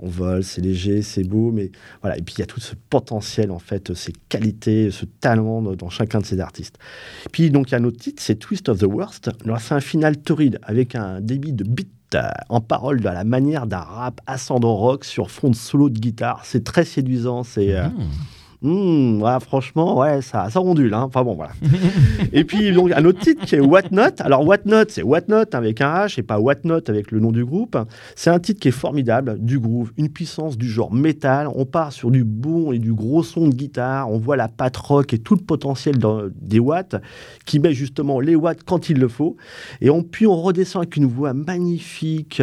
On 0.00 0.06
vole, 0.06 0.44
c'est 0.44 0.60
léger, 0.60 1.02
c'est 1.02 1.24
beau, 1.24 1.50
mais 1.50 1.72
voilà. 2.02 2.16
Et 2.16 2.22
puis 2.22 2.36
il 2.36 2.38
y 2.38 2.42
a 2.44 2.46
tout 2.46 2.60
ce 2.60 2.76
potentiel, 2.88 3.50
en 3.50 3.58
fait, 3.58 3.94
ces 3.94 4.12
qualités, 4.28 4.92
ce 4.92 5.04
talent 5.06 5.60
dans- 5.60 5.88
chacun 5.88 6.20
de 6.20 6.24
ces 6.24 6.38
artistes. 6.38 6.76
Puis 7.32 7.50
donc 7.50 7.68
il 7.68 7.72
y 7.72 7.74
a 7.74 7.78
un 7.80 7.84
autre 7.84 7.96
titre, 7.98 8.22
c'est 8.22 8.36
Twist 8.36 8.68
of 8.68 8.78
the 8.78 8.84
Worst. 8.84 9.28
Alors 9.44 9.58
c'est 9.58 9.74
un 9.74 9.80
final 9.80 10.16
torride 10.18 10.60
avec 10.62 10.94
un 10.94 11.20
débit 11.20 11.52
de 11.52 11.64
beat 11.64 11.88
en 12.48 12.60
parole 12.60 13.06
à 13.06 13.12
la 13.12 13.24
manière 13.24 13.66
d'un 13.66 13.78
rap 13.78 14.20
ascendant 14.26 14.74
rock 14.76 15.04
sur 15.04 15.30
fond 15.30 15.50
de 15.50 15.54
solo 15.54 15.90
de 15.90 15.98
guitare. 15.98 16.42
C'est 16.44 16.64
très 16.64 16.84
séduisant, 16.84 17.42
c'est 17.42 17.74
euh, 17.76 17.88
Mmh. 18.60 19.22
Franchement, 19.40 19.98
ouais, 19.98 20.20
ça, 20.20 20.50
ça 20.50 20.60
ondule. 20.60 20.92
Hein. 20.92 21.02
Enfin 21.02 21.22
bon, 21.22 21.34
voilà. 21.34 21.52
et 22.32 22.42
puis, 22.42 22.72
donc, 22.72 22.90
un 22.90 23.04
autre 23.04 23.20
titre 23.20 23.44
qui 23.46 23.54
est 23.54 23.60
What 23.60 23.90
Not. 23.92 24.20
Alors, 24.20 24.44
What 24.44 24.58
Not, 24.64 24.86
c'est 24.88 25.02
What 25.02 25.22
Not 25.28 25.54
avec 25.54 25.80
un 25.80 26.06
H 26.06 26.18
et 26.18 26.24
pas 26.24 26.40
What 26.40 26.56
Not 26.64 26.88
avec 26.88 27.12
le 27.12 27.20
nom 27.20 27.30
du 27.30 27.44
groupe. 27.44 27.78
C'est 28.16 28.30
un 28.30 28.40
titre 28.40 28.60
qui 28.60 28.68
est 28.68 28.72
formidable, 28.72 29.36
du 29.38 29.60
groove, 29.60 29.92
une 29.96 30.08
puissance 30.08 30.58
du 30.58 30.68
genre 30.68 30.92
métal. 30.92 31.48
On 31.54 31.66
part 31.66 31.92
sur 31.92 32.10
du 32.10 32.24
bon 32.24 32.72
et 32.72 32.80
du 32.80 32.92
gros 32.92 33.22
son 33.22 33.46
de 33.46 33.54
guitare. 33.54 34.10
On 34.10 34.18
voit 34.18 34.36
la 34.36 34.48
patte 34.48 34.76
rock 34.76 35.12
et 35.12 35.18
tout 35.18 35.36
le 35.36 35.42
potentiel 35.42 35.98
dans, 35.98 36.22
des 36.40 36.58
watts 36.58 36.96
qui 37.46 37.60
met 37.60 37.74
justement 37.74 38.18
les 38.18 38.34
watts 38.34 38.64
quand 38.64 38.90
il 38.90 38.98
le 38.98 39.08
faut. 39.08 39.36
Et 39.80 39.90
puis, 40.10 40.26
on 40.26 40.36
redescend 40.36 40.82
avec 40.82 40.96
une 40.96 41.06
voix 41.06 41.32
magnifique, 41.32 42.42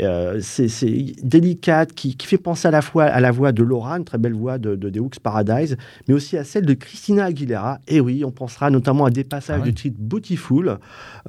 euh, 0.00 0.38
c'est 0.40 0.68
délicate, 1.22 1.92
qui, 1.94 2.16
qui, 2.16 2.26
fait 2.28 2.38
penser 2.38 2.68
à 2.68 2.70
la 2.70 2.82
fois 2.82 3.04
à 3.04 3.20
la 3.20 3.30
voix 3.30 3.52
de 3.52 3.62
Laura, 3.62 3.96
une 3.96 4.04
très 4.04 4.18
belle 4.18 4.34
voix 4.34 4.58
de, 4.58 4.76
de 4.76 4.90
The 4.90 4.98
Hooks 4.98 5.18
Paradise, 5.20 5.47
mais 6.06 6.14
aussi 6.14 6.36
à 6.36 6.44
celle 6.44 6.66
de 6.66 6.74
Christina 6.74 7.24
Aguilera. 7.24 7.78
Et 7.88 8.00
oui, 8.00 8.24
on 8.24 8.30
pensera 8.30 8.70
notamment 8.70 9.04
à 9.04 9.10
des 9.10 9.24
passages 9.24 9.60
ah 9.62 9.64
du 9.64 9.74
titre 9.74 9.96
Beautiful. 9.98 10.78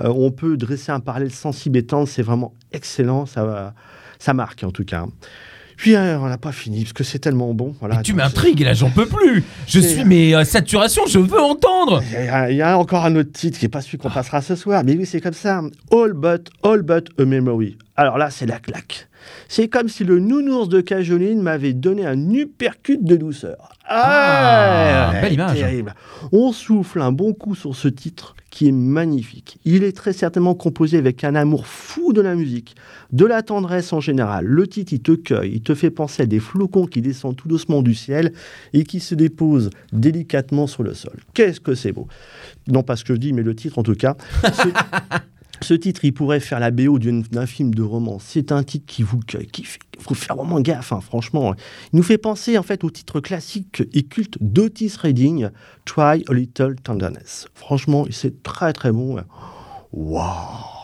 Euh, 0.01 0.07
on 0.07 0.31
peut 0.31 0.57
dresser 0.57 0.91
un 0.91 0.99
parallèle 0.99 1.31
sensible 1.31 1.77
et 1.77 1.85
tendre, 1.85 2.07
c'est 2.07 2.21
vraiment 2.21 2.53
excellent, 2.71 3.25
ça, 3.25 3.73
ça 4.19 4.33
marque 4.33 4.63
en 4.63 4.71
tout 4.71 4.85
cas. 4.85 5.05
Puis 5.79 5.95
euh, 5.95 6.19
on 6.19 6.27
n'a 6.27 6.37
pas 6.37 6.51
fini 6.51 6.83
parce 6.83 6.91
que 6.91 7.05
c'est 7.05 7.19
tellement 7.19 7.53
bon. 7.53 7.73
Voilà, 7.79 8.01
tu 8.01 8.13
m'intrigues 8.13 8.59
là, 8.59 8.73
j'en 8.73 8.89
peux 8.89 9.05
plus. 9.05 9.45
Je 9.65 9.79
suis 9.79 10.03
mais 10.03 10.35
euh, 10.35 10.43
saturation, 10.43 11.03
je 11.07 11.19
veux 11.19 11.39
entendre. 11.39 12.03
Il 12.49 12.55
y, 12.57 12.61
a 12.61 12.77
encore 12.77 13.05
un 13.05 13.15
autre 13.15 13.31
titre 13.31 13.57
qui 13.57 13.63
n'est 13.63 13.69
pas 13.69 13.79
celui 13.79 13.97
qu'on 13.97 14.09
passera 14.09 14.41
ce 14.41 14.55
soir, 14.55 14.83
mais 14.83 14.97
oui 14.97 15.05
c'est 15.05 15.21
comme 15.21 15.31
ça. 15.31 15.61
All 15.91 16.11
but 16.13 16.49
all 16.63 16.81
but 16.81 17.07
a 17.17 17.23
memory. 17.23 17.77
Alors 17.95 18.17
là 18.17 18.29
c'est 18.29 18.45
la 18.45 18.59
claque. 18.59 19.08
C'est 19.47 19.67
comme 19.67 19.89
si 19.89 20.03
le 20.03 20.19
nounours 20.19 20.69
de 20.69 20.81
Cajoline 20.81 21.41
m'avait 21.41 21.73
donné 21.73 22.05
un 22.05 22.33
uppercut 22.33 23.03
de 23.03 23.15
douceur. 23.15 23.69
Ah, 23.85 25.11
belle 25.21 25.33
image. 25.33 25.63
On 26.31 26.51
souffle 26.51 27.01
un 27.01 27.11
bon 27.11 27.33
coup 27.33 27.55
sur 27.55 27.75
ce 27.75 27.87
titre 27.87 28.35
qui 28.49 28.67
est 28.67 28.71
magnifique. 28.71 29.57
Il 29.65 29.83
est 29.83 29.95
très 29.95 30.13
certainement 30.13 30.55
composé 30.55 30.97
avec 30.97 31.23
un 31.23 31.35
amour 31.35 31.67
fou 31.67 32.13
de 32.13 32.21
la 32.21 32.35
musique, 32.35 32.75
de 33.11 33.25
la 33.25 33.41
tendresse 33.41 33.93
en 33.93 33.99
général. 33.99 34.45
Le 34.45 34.67
titre, 34.67 34.93
il 34.93 35.01
te 35.01 35.11
cueille, 35.11 35.53
il 35.55 35.61
te 35.61 35.75
fait 35.75 35.91
penser 35.91 36.23
à 36.23 36.25
des 36.25 36.39
flocons 36.39 36.85
qui 36.85 37.01
descendent 37.01 37.35
tout 37.35 37.47
doucement 37.47 37.81
du 37.81 37.95
ciel 37.95 38.33
et 38.73 38.83
qui 38.83 38.99
se 38.99 39.15
déposent 39.15 39.69
délicatement 39.91 40.67
sur 40.67 40.83
le 40.83 40.93
sol. 40.93 41.17
Qu'est-ce 41.33 41.59
que 41.59 41.75
c'est 41.75 41.91
beau 41.91 42.07
Non 42.67 42.83
pas 42.83 42.95
ce 42.95 43.03
que 43.03 43.13
je 43.13 43.19
dis, 43.19 43.33
mais 43.33 43.43
le 43.43 43.55
titre 43.55 43.79
en 43.79 43.83
tout 43.83 43.95
cas. 43.95 44.15
Ce 45.61 45.73
titre, 45.73 46.05
il 46.05 46.13
pourrait 46.13 46.39
faire 46.39 46.59
la 46.59 46.71
BO 46.71 46.99
d'un 46.99 47.45
film 47.45 47.73
de 47.73 47.81
romance. 47.81 48.23
C'est 48.25 48.51
un 48.51 48.63
titre 48.63 48.85
qui 48.87 49.03
vous 49.03 49.19
qui 49.19 49.63
fait, 49.63 49.79
faut 49.99 50.13
faire 50.13 50.35
vraiment 50.35 50.59
gaffe, 50.59 50.93
hein, 50.93 51.01
franchement. 51.01 51.53
Il 51.93 51.97
nous 51.97 52.03
fait 52.03 52.17
penser 52.17 52.57
en 52.57 52.63
fait 52.63 52.83
au 52.83 52.89
titre 52.89 53.19
classique 53.19 53.83
et 53.93 54.03
culte 54.03 54.37
d'Otis 54.41 54.93
Redding, 55.01 55.49
Try 55.85 56.23
a 56.27 56.33
Little 56.33 56.75
Tenderness. 56.83 57.47
Franchement, 57.53 58.05
c'est 58.09 58.43
très 58.43 58.73
très 58.73 58.91
bon. 58.91 59.17
Waouh 59.91 60.79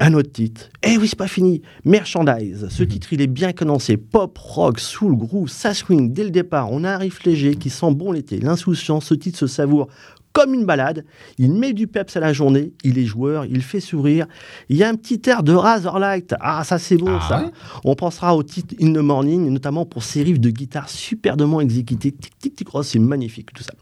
un 0.00 0.14
autre 0.14 0.32
titre. 0.32 0.70
Eh 0.82 0.96
oui, 0.98 1.08
c'est 1.08 1.18
pas 1.18 1.28
fini. 1.28 1.62
Merchandise. 1.84 2.66
Ce 2.68 2.82
mhm. 2.82 2.88
titre, 2.88 3.12
il 3.12 3.20
est 3.20 3.28
bien 3.28 3.52
commencé. 3.52 3.96
Pop, 3.96 4.36
rock, 4.38 4.80
soul, 4.80 5.16
groove, 5.16 5.48
ça 5.48 5.74
swing 5.74 6.12
dès 6.12 6.24
le 6.24 6.30
départ. 6.30 6.72
On 6.72 6.84
a 6.84 6.94
un 6.94 6.98
riff 6.98 7.22
léger 7.24 7.54
qui 7.54 7.70
sent 7.70 7.92
bon 7.92 8.12
l'été. 8.12 8.40
L'insouciance, 8.40 9.06
ce 9.06 9.14
titre 9.14 9.38
se 9.38 9.46
savoure 9.46 9.88
comme 10.34 10.52
une 10.52 10.66
balade. 10.66 11.06
Il 11.38 11.54
met 11.54 11.72
du 11.72 11.86
peps 11.86 12.14
à 12.16 12.20
la 12.20 12.34
journée, 12.34 12.74
il 12.82 12.98
est 12.98 13.06
joueur, 13.06 13.46
il 13.46 13.62
fait 13.62 13.80
sourire. 13.80 14.26
Il 14.68 14.76
y 14.76 14.82
a 14.82 14.88
un 14.88 14.96
petit 14.96 15.22
air 15.30 15.42
de 15.42 15.54
Razorlight. 15.54 16.34
Ah, 16.40 16.62
ça 16.64 16.78
c'est 16.78 16.96
bon, 16.98 17.18
ah 17.18 17.26
ça. 17.26 17.50
On 17.84 17.94
pensera 17.94 18.36
au 18.36 18.42
titre 18.42 18.74
In 18.82 18.92
the 18.92 18.98
Morning, 18.98 19.48
notamment 19.48 19.86
pour 19.86 20.02
ses 20.02 20.22
riffs 20.22 20.40
de 20.40 20.50
guitare 20.50 20.90
superbement 20.90 21.60
exécutés. 21.60 22.12
Tic, 22.12 22.38
tic, 22.38 22.56
tic, 22.56 22.68
oh, 22.74 22.82
c'est 22.82 22.98
magnifique 22.98 23.54
tout 23.54 23.62
ça. 23.62 23.72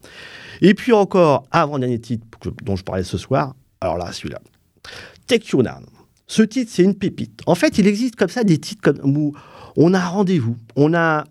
Et 0.61 0.75
puis 0.75 0.92
encore, 0.92 1.47
avant-dernier 1.50 1.99
titre 1.99 2.25
dont 2.62 2.76
je 2.76 2.85
parlais 2.85 3.02
ce 3.02 3.18
soir, 3.18 3.56
alors 3.80 3.97
là, 3.97 4.12
celui-là. 4.12 4.40
Take 5.26 5.49
You 5.52 5.62
Down. 5.62 5.87
Ce 6.26 6.42
titre, 6.42 6.71
c'est 6.73 6.82
une 6.82 6.94
pépite. 6.94 7.40
En 7.47 7.54
fait, 7.54 7.78
il 7.78 7.87
existe 7.87 8.16
comme 8.16 8.28
ça 8.28 8.44
des 8.44 8.59
titres 8.59 8.82
comme, 8.82 9.16
où 9.16 9.32
on 9.76 9.94
a 9.94 10.00
rendez-vous, 10.00 10.56
on 10.76 10.92
a 10.92 11.25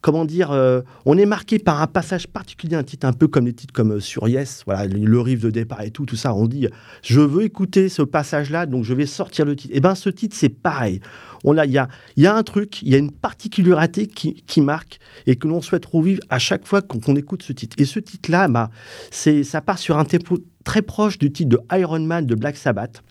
comment 0.00 0.24
dire, 0.24 0.50
euh, 0.50 0.80
on 1.04 1.18
est 1.18 1.26
marqué 1.26 1.58
par 1.58 1.82
un 1.82 1.86
passage 1.86 2.26
particulier, 2.26 2.76
un 2.76 2.82
titre 2.82 3.06
un 3.06 3.12
peu 3.12 3.28
comme 3.28 3.46
les 3.46 3.52
titres 3.52 3.72
comme 3.72 3.92
euh, 3.92 4.00
sur 4.00 4.28
Yes, 4.28 4.62
voilà, 4.66 4.86
le, 4.86 5.20
riff 5.20 5.40
de 5.40 5.50
départ 5.50 5.82
et 5.82 5.90
tout, 5.90 6.06
tout 6.06 6.16
ça. 6.16 6.34
On 6.34 6.46
dit, 6.46 6.68
je 7.02 7.20
veux 7.20 7.44
écouter 7.44 7.88
ce 7.88 8.02
passage-là, 8.02 8.66
donc 8.66 8.84
je 8.84 8.94
vais 8.94 9.06
sortir 9.06 9.44
le 9.44 9.56
titre. 9.56 9.74
Et 9.74 9.78
eh 9.78 9.80
ben, 9.80 9.94
ce 9.94 10.08
titre, 10.08 10.36
c'est 10.36 10.48
pareil. 10.48 11.00
On 11.44 11.56
a, 11.56 11.64
il 11.64 11.72
y 11.72 11.78
a, 11.78 11.88
y 12.16 12.26
a 12.26 12.34
un 12.34 12.42
truc, 12.42 12.82
il 12.82 12.88
y 12.88 12.94
a 12.94 12.98
une 12.98 13.12
particularité 13.12 14.06
qui, 14.06 14.60
marque 14.60 14.98
et 15.26 15.36
que 15.36 15.48
l'on 15.48 15.62
souhaite 15.62 15.86
revivre 15.86 16.20
à 16.28 16.38
chaque 16.38 16.66
fois 16.66 16.82
qu'on 16.82 17.16
écoute 17.16 17.42
ce 17.42 17.52
titre. 17.52 17.76
Et 17.78 17.86
ce 17.86 17.98
titre-là, 17.98 18.48
bah, 18.48 18.70
c'est, 19.10 19.42
ça 19.42 19.60
part 19.62 19.78
sur 19.78 19.96
un 19.96 20.04
tempo 20.04 20.38
très 20.64 20.82
proche 20.82 21.18
du 21.18 21.32
titre 21.32 21.48
de 21.48 21.76
Iron 21.78 22.00
Man 22.00 22.26
de 22.26 22.34
Black 22.34 22.56
Sabbath. 22.56 23.02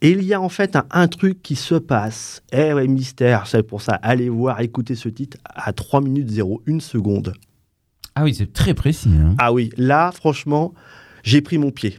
Et 0.00 0.10
il 0.10 0.24
y 0.24 0.32
a 0.32 0.40
en 0.40 0.48
fait 0.48 0.78
un, 0.90 1.08
truc 1.08 1.42
qui 1.42 1.54
se 1.54 1.74
passe. 1.74 2.42
Eh 2.52 2.72
ouais, 2.72 2.86
mystère, 2.86 3.46
c'est 3.46 3.62
pour 3.62 3.82
ça. 3.82 3.92
Allez 4.02 4.28
voir, 4.28 4.60
écoutez 4.60 4.94
ce 4.94 5.08
titre 5.08 5.36
à 5.44 5.72
3 5.72 6.00
minutes 6.00 6.30
01 6.66 6.80
seconde. 6.80 7.34
Ah 8.14 8.24
oui, 8.24 8.34
c'est 8.34 8.52
très 8.52 8.74
précis. 8.74 9.10
Hein. 9.12 9.34
Ah 9.38 9.52
oui, 9.52 9.70
là, 9.76 10.12
franchement, 10.12 10.72
j'ai 11.22 11.40
pris 11.40 11.58
mon 11.58 11.70
pied. 11.70 11.98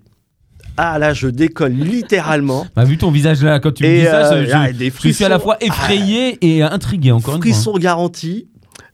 Ah 0.75 0.97
là, 0.97 1.13
je 1.13 1.27
décolle 1.27 1.73
littéralement. 1.73 2.65
Bah, 2.75 2.83
vu 2.83 2.97
ton 2.97 3.11
visage 3.11 3.43
là, 3.43 3.59
quand 3.59 3.71
tu 3.71 3.83
me 3.83 3.99
dis 3.99 4.05
ça, 4.05 4.33
euh, 4.33 4.45
je, 4.79 5.11
suis 5.11 5.23
à 5.23 5.29
la 5.29 5.39
fois 5.39 5.57
effrayé 5.61 6.37
et 6.41 6.63
intrigué 6.63 7.11
encore 7.11 7.35
une 7.35 7.41
fois. 7.43 7.51
Frisson 7.51 7.77
garanti, 7.77 8.47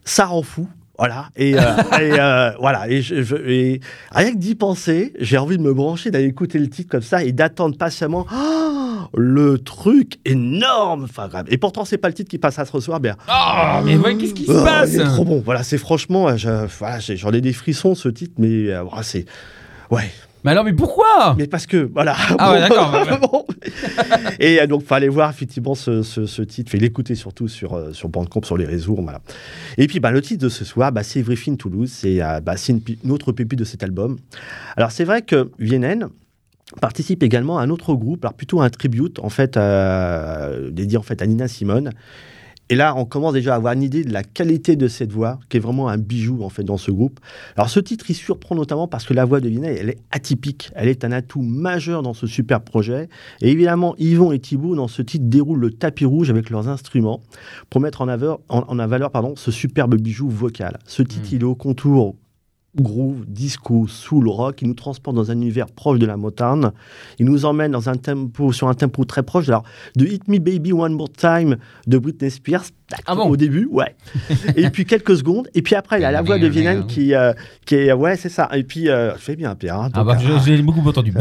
ça 0.03 0.25
rend 0.25 0.43
fou. 0.43 0.67
Voilà. 0.99 1.29
Et, 1.37 1.55
euh, 1.55 1.61
euh, 1.99 2.51
voilà. 2.59 2.89
Et, 2.89 3.01
je, 3.01 3.79
rien 4.11 4.31
que 4.33 4.37
d'y 4.37 4.53
penser, 4.53 5.13
j'ai 5.19 5.37
envie 5.37 5.57
de 5.57 5.63
me 5.63 5.73
brancher, 5.73 6.11
d'aller 6.11 6.27
écouter 6.27 6.59
le 6.59 6.69
titre 6.69 6.91
comme 6.91 7.01
ça 7.01 7.23
et 7.23 7.31
d'attendre 7.31 7.77
patiemment. 7.77 8.27
Oh, 8.31 9.17
le 9.17 9.57
truc 9.57 10.19
énorme. 10.25 11.05
Enfin, 11.05 11.29
grave. 11.29 11.45
Et 11.49 11.57
pourtant, 11.57 11.85
c'est 11.85 11.97
pas 11.97 12.09
le 12.09 12.13
titre 12.13 12.29
qui 12.29 12.37
passe 12.37 12.59
à 12.59 12.65
ce 12.65 12.79
soir. 12.79 12.99
Bien. 12.99 13.15
Oh, 13.29 13.81
mais 13.83 13.97
qu'est-ce 14.17 14.33
qui 14.33 14.45
se 14.45 14.51
oh, 14.51 14.63
passe 14.63 14.91
C'est 14.91 15.03
trop 15.05 15.23
bon. 15.23 15.41
Voilà, 15.43 15.63
c'est 15.63 15.77
franchement, 15.77 16.27
voilà, 16.79 16.99
j'en 16.99 17.31
ai 17.31 17.41
des 17.41 17.53
frissons 17.53 17.95
ce 17.95 18.09
titre, 18.09 18.33
mais 18.37 18.69
euh, 18.69 18.83
c'est, 19.01 19.25
ouais, 19.89 20.11
mais 20.43 20.51
alors, 20.51 20.63
mais 20.63 20.73
pourquoi? 20.73 21.35
Mais 21.37 21.47
parce 21.47 21.65
que, 21.65 21.89
voilà. 21.93 22.15
Ah 22.37 22.51
ouais, 22.51 22.59
d'accord. 22.59 23.45
Et 24.39 24.61
euh, 24.61 24.67
donc, 24.67 24.83
fallait 24.83 25.09
voir 25.09 25.29
effectivement 25.29 25.75
ce, 25.75 26.01
ce, 26.01 26.41
titre, 26.41 26.71
fait 26.71 26.77
l'écouter 26.77 27.15
surtout 27.15 27.47
sur, 27.47 27.73
euh, 27.73 27.91
sur 27.91 28.09
Bandcamp, 28.09 28.43
sur 28.43 28.57
les 28.57 28.65
réseaux. 28.65 28.97
Voilà. 29.01 29.21
Et 29.77 29.87
puis, 29.87 29.99
bah, 29.99 30.11
le 30.11 30.21
titre 30.21 30.43
de 30.43 30.49
ce 30.49 30.63
soir, 30.63 30.91
bah, 30.91 31.03
c'est 31.03 31.19
Everything 31.19 31.57
Toulouse. 31.57 31.91
C'est 31.91 32.21
euh, 32.21 32.39
bah, 32.39 32.55
une, 32.69 33.11
autre 33.11 33.31
pépite 33.31 33.59
de 33.59 33.65
cet 33.65 33.83
album. 33.83 34.17
Alors, 34.77 34.91
c'est 34.91 35.03
vrai 35.03 35.21
que 35.21 35.51
Vienen 35.59 36.07
participe 36.81 37.23
également 37.23 37.57
à 37.57 37.63
un 37.63 37.69
autre 37.71 37.95
groupe, 37.95 38.23
alors 38.23 38.35
plutôt 38.35 38.61
un 38.61 38.69
tribute, 38.69 39.19
en 39.19 39.29
fait, 39.29 39.57
dédié 40.71 40.97
en 40.99 41.01
fait 41.01 41.21
à 41.21 41.25
Nina 41.25 41.47
Simone. 41.47 41.91
Et 42.71 42.75
là, 42.75 42.95
on 42.95 43.05
commence 43.05 43.33
déjà 43.33 43.53
à 43.53 43.55
avoir 43.55 43.73
une 43.73 43.81
idée 43.81 44.03
de 44.03 44.13
la 44.13 44.23
qualité 44.23 44.75
de 44.75 44.87
cette 44.87 45.11
voix, 45.11 45.39
qui 45.49 45.57
est 45.57 45.59
vraiment 45.59 45.89
un 45.89 45.97
bijou 45.97 46.43
en 46.43 46.49
fait 46.49 46.63
dans 46.63 46.77
ce 46.77 46.91
groupe. 46.91 47.19
Alors 47.55 47.67
ce 47.67 47.79
titre, 47.79 48.05
il 48.09 48.13
surprend 48.13 48.53
notamment 48.53 48.87
parce 48.87 49.05
que 49.05 49.13
la 49.15 49.25
voix 49.25 49.39
de 49.39 49.49
Vinet, 49.49 49.75
elle 49.79 49.89
est 49.89 49.97
atypique. 50.11 50.69
Elle 50.75 50.87
est 50.87 51.03
un 51.03 51.11
atout 51.11 51.41
majeur 51.41 52.03
dans 52.03 52.13
ce 52.13 52.27
super 52.27 52.61
projet. 52.61 53.09
Et 53.41 53.49
évidemment, 53.49 53.95
Yvon 53.97 54.31
et 54.31 54.39
Thibault, 54.39 54.75
dans 54.75 54.87
ce 54.87 55.01
titre, 55.01 55.25
déroulent 55.27 55.59
le 55.59 55.71
tapis 55.71 56.05
rouge 56.05 56.29
avec 56.29 56.51
leurs 56.51 56.67
instruments 56.67 57.21
pour 57.71 57.81
mettre 57.81 58.01
en, 58.01 58.05
valeur, 58.05 58.39
en, 58.49 58.87
valeur 58.87 59.09
pardon, 59.09 59.33
ce 59.35 59.49
superbe 59.49 59.95
bijou 59.95 60.29
vocal. 60.29 60.77
Ce 60.85 61.01
titre, 61.01 61.31
mmh. 61.31 61.35
il 61.35 61.41
est 61.41 61.45
au 61.45 61.55
contour 61.55 62.15
groove, 62.75 63.25
disco, 63.27 63.87
soul, 63.87 64.27
rock. 64.27 64.61
Il 64.61 64.67
nous 64.67 64.73
transporte 64.73 65.15
dans 65.15 65.31
un 65.31 65.35
univers 65.35 65.67
proche 65.67 65.99
de 65.99 66.05
la 66.05 66.17
Motown. 66.17 66.71
Il 67.17 67.25
nous 67.25 67.45
emmène 67.45 67.71
dans 67.71 67.89
un 67.89 67.95
tempo, 67.95 68.51
sur 68.51 68.67
un 68.67 68.73
tempo 68.73 69.05
très 69.05 69.23
proche. 69.23 69.47
Alors, 69.49 69.63
de 69.95 70.05
Hit 70.05 70.27
Me 70.27 70.37
Baby 70.37 70.73
One 70.73 70.93
More 70.93 71.11
Time 71.11 71.57
de 71.87 71.97
Britney 71.97 72.29
Spears. 72.29 72.65
Ah 73.05 73.13
bon 73.13 73.29
Au 73.29 73.37
début, 73.37 73.67
ouais. 73.71 73.95
et 74.55 74.69
puis 74.69 74.85
quelques 74.85 75.17
secondes. 75.17 75.47
Et 75.53 75.61
puis 75.61 75.75
après, 75.75 75.99
il 75.99 76.01
y 76.01 76.05
a 76.05 76.11
la 76.11 76.23
voix 76.23 76.39
de 76.39 76.47
Vienen 76.47 76.87
qui, 76.87 77.13
euh, 77.13 77.33
qui 77.65 77.75
est. 77.75 77.93
Ouais, 77.93 78.15
c'est 78.17 78.29
ça. 78.29 78.49
Et 78.53 78.63
puis, 78.63 78.89
euh, 78.89 79.15
fais 79.15 79.35
bien, 79.35 79.53
Pierre. 79.55 79.79
Hein, 79.79 79.89
ah 79.93 80.03
bah, 80.03 80.17
j'ai 80.17 80.61
beaucoup 80.61 80.87
entendu. 80.87 81.13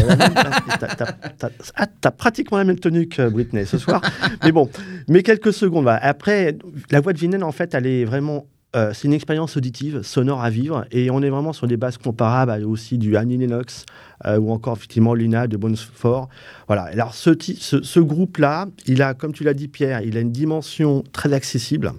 ah, 1.75 1.87
t'as 2.01 2.11
pratiquement 2.11 2.59
la 2.59 2.65
même 2.65 2.79
tenue 2.79 3.07
que 3.07 3.29
Britney 3.29 3.67
ce 3.67 3.77
soir. 3.77 4.01
mais 4.45 4.53
bon, 4.53 4.71
mais 5.09 5.23
quelques 5.23 5.53
secondes. 5.53 5.89
Après, 5.89 6.57
la 6.91 7.01
voix 7.01 7.13
de 7.13 7.19
Vienen, 7.19 7.43
en 7.43 7.53
fait, 7.53 7.75
elle 7.75 7.87
est 7.87 8.05
vraiment 8.05 8.47
euh, 8.77 8.93
c'est 8.93 9.09
une 9.09 9.15
expérience 9.15 9.57
auditive, 9.57 10.03
sonore 10.03 10.43
à 10.43 10.51
vivre, 10.51 10.85
et 10.91 11.11
on 11.11 11.23
est 11.23 11.31
vraiment 11.31 11.55
sur 11.55 11.67
des 11.67 11.79
bases 11.79 11.97
comparables 11.97 12.65
aussi 12.65 12.99
du 12.99 13.17
Annie 13.17 13.39
Lennox 13.39 13.87
euh, 14.27 14.39
ou 14.39 14.51
encore 14.51 14.77
effectivement 14.77 15.15
Lina 15.15 15.47
de 15.47 15.59
Fort. 15.95 16.29
Voilà. 16.67 16.83
Alors 16.83 17.15
ce, 17.15 18.01
groupe-là, 18.01 18.67
il 18.87 19.01
a, 19.01 19.15
comme 19.15 19.33
tu 19.33 19.43
l'as 19.43 19.55
dit 19.55 19.69
Pierre, 19.69 20.03
il 20.03 20.19
a 20.19 20.21
une 20.21 20.33
dimension 20.33 21.03
très 21.13 21.33
accessible 21.33 21.93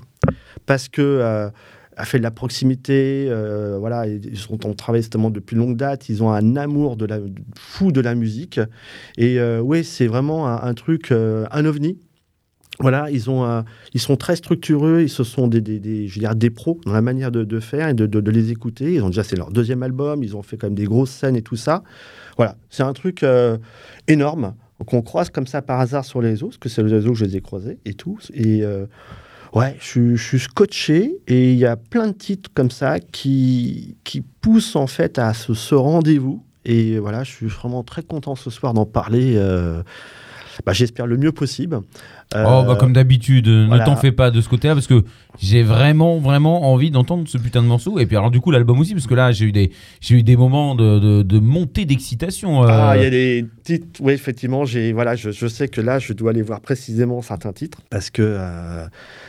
parce 0.67 0.89
que 0.89 1.01
euh, 1.01 1.49
a 1.97 2.05
fait 2.05 2.19
de 2.19 2.23
la 2.23 2.31
proximité, 2.31 3.29
voilà, 3.77 4.07
ils 4.07 4.37
sont 4.37 4.65
en 4.65 4.73
travail 4.73 5.01
justement 5.01 5.29
depuis 5.29 5.57
longue 5.57 5.75
date, 5.75 6.07
ils 6.07 6.23
ont 6.23 6.31
un 6.31 6.55
amour 6.55 6.97
fou 7.57 7.91
de 7.91 7.99
la 7.99 8.15
musique, 8.15 8.61
et 9.17 9.37
oui, 9.59 9.83
c'est 9.83 10.07
vraiment 10.07 10.47
un, 10.47 10.61
un 10.63 10.73
truc, 10.75 11.11
un 11.11 11.65
ovni, 11.65 11.97
Voilà, 12.81 13.07
euh, 13.07 13.61
ils 13.93 13.99
sont 13.99 14.15
très 14.15 14.37
structureux, 14.37 15.01
ils 15.01 15.09
se 15.09 15.25
sont 15.25 15.47
des, 15.47 16.07
je 16.07 16.33
des 16.33 16.49
pros 16.49 16.79
dans 16.85 16.93
la 16.93 17.01
manière 17.01 17.29
de, 17.29 17.59
faire 17.59 17.89
et 17.89 17.93
de, 17.93 18.31
les 18.31 18.51
écouter. 18.51 18.93
Ils 18.93 19.03
ont 19.03 19.07
déjà, 19.07 19.23
c'est 19.23 19.35
leur 19.35 19.51
deuxième 19.51 19.83
album, 19.83 20.23
ils 20.23 20.37
ont 20.37 20.41
fait 20.41 20.55
quand 20.55 20.67
même 20.67 20.75
des 20.75 20.85
grosses 20.85 21.11
scènes 21.11 21.35
et 21.35 21.41
tout 21.41 21.57
ça. 21.57 21.83
Voilà, 22.37 22.55
c'est 22.69 22.83
un 22.83 22.93
truc 22.93 23.23
euh, 23.23 23.57
énorme 24.07 24.53
qu'on 24.85 25.01
croise 25.01 25.29
comme 25.29 25.45
ça 25.45 25.61
par 25.61 25.81
hasard 25.81 26.05
sur 26.05 26.21
les 26.21 26.29
réseaux, 26.29 26.47
parce 26.47 26.57
que 26.57 26.69
c'est 26.69 26.81
le 26.81 26.89
réseau 26.89 27.11
que 27.11 27.17
je 27.17 27.25
les 27.25 27.35
ai 27.35 27.41
croisés 27.41 27.79
et 27.83 27.95
tout. 27.95 28.17
Et 28.33 28.63
euh, 28.63 28.85
ouais, 29.53 29.75
je, 29.81 30.15
suis- 30.15 30.39
scotché 30.39 31.17
et 31.27 31.51
il 31.51 31.59
y 31.59 31.65
a 31.65 31.75
plein 31.75 32.07
de 32.07 32.13
titres 32.13 32.49
comme 32.53 32.71
ça 32.71 33.01
qui, 33.01 33.97
qui 34.05 34.21
poussent 34.21 34.77
en 34.77 34.87
fait 34.87 35.19
à 35.19 35.33
ce 35.33 35.75
rendez-vous. 35.75 36.45
Et 36.63 36.97
voilà, 36.97 37.25
je 37.25 37.31
suis 37.31 37.47
vraiment 37.47 37.83
très 37.83 38.03
content 38.03 38.35
ce 38.35 38.49
soir 38.49 38.73
d'en 38.73 38.85
parler. 38.85 39.37
Euh, 40.59 40.63
bah, 40.65 40.73
J'espère 40.73 41.07
le 41.07 41.17
mieux 41.17 41.31
possible. 41.31 41.79
Oh, 41.81 42.37
Euh, 42.37 42.63
bah, 42.63 42.75
comme 42.79 42.93
d'habitude, 42.93 43.47
ne 43.47 43.83
t'en 43.85 43.95
fais 43.95 44.11
pas 44.11 44.29
de 44.29 44.39
ce 44.39 44.47
côté-là 44.49 44.75
parce 44.75 44.85
que 44.85 45.03
j'ai 45.41 45.63
vraiment, 45.63 46.19
vraiment 46.19 46.71
envie 46.71 46.91
d'entendre 46.91 47.23
ce 47.27 47.37
putain 47.39 47.63
de 47.63 47.67
morceau. 47.67 47.97
Et 47.97 48.05
puis, 48.05 48.15
alors, 48.17 48.29
du 48.29 48.39
coup, 48.39 48.51
l'album 48.51 48.79
aussi, 48.79 48.93
parce 48.93 49.07
que 49.07 49.15
là, 49.15 49.31
j'ai 49.31 49.45
eu 49.45 49.51
des, 49.51 49.71
j'ai 49.99 50.15
eu 50.15 50.23
des 50.23 50.35
moments 50.37 50.75
de, 50.75 50.99
de, 50.99 51.21
de 51.23 51.39
montée 51.39 51.85
d'excitation. 51.85 52.63
euh, 52.63 52.67
Ah, 52.69 52.93
il 52.97 53.03
y 53.03 53.05
a 53.05 53.09
des 53.09 53.45
titres. 53.63 53.87
Oui, 54.01 54.13
effectivement, 54.13 54.63
j'ai 54.65 54.93
voilà, 54.93 55.15
je, 55.15 55.31
je 55.31 55.47
sais 55.47 55.67
que 55.67 55.81
là, 55.81 55.97
je 55.97 56.13
dois 56.13 56.29
aller 56.31 56.43
voir 56.43 56.59
précisément 56.61 57.21
certains 57.23 57.51
titres 57.53 57.79
parce 57.89 58.09
que 58.11 58.21
euh, 58.21 58.85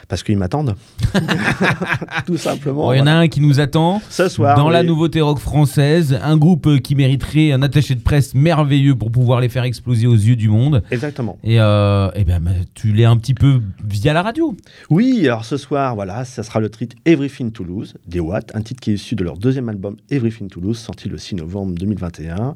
parce 0.09 0.23
qu'ils 0.23 0.37
m'attendent. 0.37 0.75
Tout 2.27 2.37
simplement. 2.37 2.83
bon, 2.87 2.93
Il 2.93 2.99
y 2.99 3.03
en 3.03 3.07
a 3.07 3.13
un 3.13 3.29
qui 3.29 3.41
nous 3.41 3.61
attend. 3.61 4.03
Ce 4.11 4.29
soir. 4.29 4.57
Dans 4.57 4.69
la 4.69 4.83
nouveauté 4.83 5.21
rock 5.21 5.39
française, 5.39 6.19
un 6.23 6.37
groupe 6.37 6.67
euh, 6.67 6.79
qui 6.79 6.95
mériterait 6.95 7.53
un 7.53 7.63
attaché 7.63 7.95
de 7.95 8.01
presse 8.01 8.35
merveilleux 8.35 8.95
pour 8.95 9.11
pouvoir 9.11 9.41
les 9.41 9.49
faire 9.49 9.65
exploser 9.65 10.07
aux 10.07 10.15
yeux 10.15 10.37
du 10.37 10.49
monde. 10.49 10.83
Exactement. 10.91 11.20
Et, 11.43 11.61
euh, 11.61 12.11
eh 12.15 12.25
ben, 12.25 12.43
tu 12.75 12.93
l'es 12.93 13.05
un 13.05 13.17
petit 13.17 13.35
peu 13.35 13.61
via 13.85 14.13
la 14.13 14.23
radio. 14.23 14.57
Oui, 14.89 15.27
alors 15.27 15.45
ce 15.45 15.57
soir, 15.57 15.95
voilà, 15.95 16.25
ça 16.25 16.43
sera 16.43 16.61
le 16.61 16.71
titre 16.71 16.97
Everything 17.05 17.53
to 17.53 17.65
Lose 17.65 17.95
des 18.07 18.21
Watt, 18.21 18.51
un 18.55 18.63
titre 18.63 18.81
qui 18.81 18.91
est 18.91 18.95
issu 18.95 19.15
de 19.15 19.25
leur 19.25 19.37
deuxième 19.37 19.69
album 19.69 19.97
Everything 20.11 20.49
to 20.49 20.61
Lose, 20.61 20.79
sorti 20.79 21.09
le 21.09 21.19
6 21.19 21.37
novembre 21.37 21.75
2021. 21.75 22.55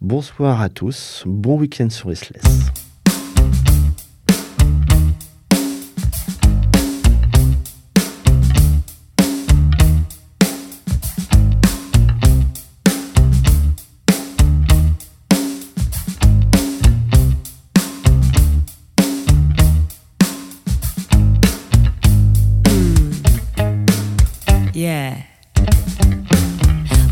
Bonsoir 0.00 0.60
à 0.60 0.68
tous, 0.68 1.22
bon 1.26 1.58
week-end 1.58 1.88
sur 1.90 2.08
Restless. 2.08 2.42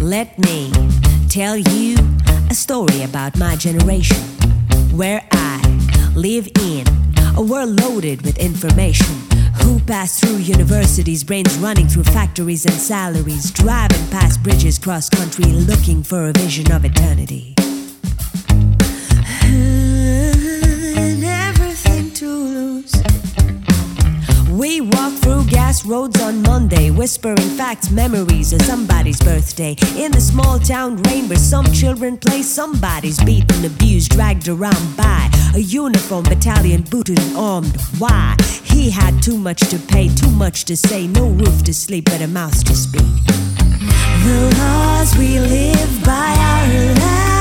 Let 0.00 0.38
me 0.38 0.72
tell 1.28 1.56
you 1.56 1.96
a 2.50 2.54
story 2.54 3.02
about 3.02 3.36
my 3.38 3.56
generation, 3.56 4.18
where 4.96 5.22
I 5.30 5.60
live 6.16 6.48
in 6.60 6.86
a 7.36 7.42
world 7.42 7.80
loaded 7.80 8.22
with 8.22 8.38
information. 8.38 9.14
Who 9.62 9.78
passed 9.80 10.20
through 10.24 10.38
universities, 10.38 11.22
brains 11.22 11.56
running 11.58 11.86
through 11.86 12.04
factories 12.04 12.64
and 12.64 12.74
salaries, 12.74 13.50
driving 13.50 14.06
past 14.08 14.42
bridges 14.42 14.78
cross 14.78 15.08
country 15.08 15.44
looking 15.44 16.02
for 16.02 16.28
a 16.28 16.32
vision 16.32 16.72
of 16.72 16.84
eternity. 16.84 17.54
And 19.42 21.22
everything 21.22 22.10
to 22.12 22.26
lose. 22.26 22.92
We 24.50 24.80
walk 24.80 25.12
through 25.14 25.44
gas 25.70 25.86
roads 25.86 26.20
on 26.20 26.42
Monday, 26.42 26.90
whispering 26.90 27.48
facts, 27.56 27.90
memories 27.90 28.52
of 28.52 28.60
somebody's 28.62 29.20
birthday. 29.20 29.76
In 29.96 30.10
the 30.10 30.20
small 30.20 30.58
town 30.58 30.96
rain 31.04 31.28
where 31.28 31.38
some 31.38 31.64
children 31.66 32.16
play, 32.18 32.42
somebody's 32.42 33.22
beaten, 33.22 33.64
abused, 33.64 34.10
dragged 34.10 34.48
around 34.48 34.96
by 34.96 35.30
a 35.54 35.60
uniformed 35.60 36.28
battalion, 36.28 36.82
booted 36.82 37.20
and 37.20 37.36
armed. 37.36 37.80
Why? 37.98 38.36
He 38.64 38.90
had 38.90 39.22
too 39.22 39.38
much 39.38 39.60
to 39.70 39.78
pay, 39.78 40.08
too 40.08 40.32
much 40.32 40.64
to 40.64 40.76
say, 40.76 41.06
no 41.06 41.28
roof 41.28 41.62
to 41.62 41.72
sleep, 41.72 42.06
but 42.06 42.20
a 42.20 42.26
mouth 42.26 42.64
to 42.64 42.74
speak. 42.74 43.14
The 44.24 44.56
laws 44.58 45.16
we 45.16 45.38
live 45.38 46.04
by 46.04 46.34
are 46.50 46.94
lies 47.00 47.39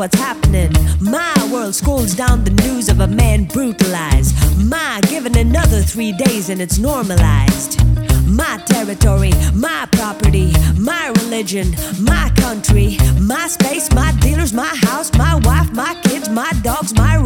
what's 0.00 0.18
happening, 0.18 0.72
my 0.98 1.34
world 1.52 1.74
scrolls 1.74 2.14
down 2.14 2.42
the 2.42 2.50
news 2.62 2.88
of 2.88 3.00
a 3.00 3.06
man 3.06 3.44
brutalized. 3.44 4.34
My, 4.58 4.98
given 5.10 5.36
another 5.36 5.82
three 5.82 6.10
days 6.12 6.48
and 6.48 6.58
it's 6.62 6.78
normalized. 6.78 7.84
My 8.26 8.56
territory, 8.64 9.32
my 9.52 9.86
property, 9.92 10.54
my 10.78 11.12
religion, 11.20 11.76
my 12.00 12.32
country, 12.36 12.96
my 13.20 13.46
space, 13.48 13.92
my 13.92 14.12
dealers, 14.22 14.54
my 14.54 14.74
house, 14.88 15.12
my 15.18 15.34
wife, 15.44 15.70
my 15.72 15.94
kids, 16.04 16.30
my 16.30 16.50
dogs, 16.62 16.94
my 16.94 17.18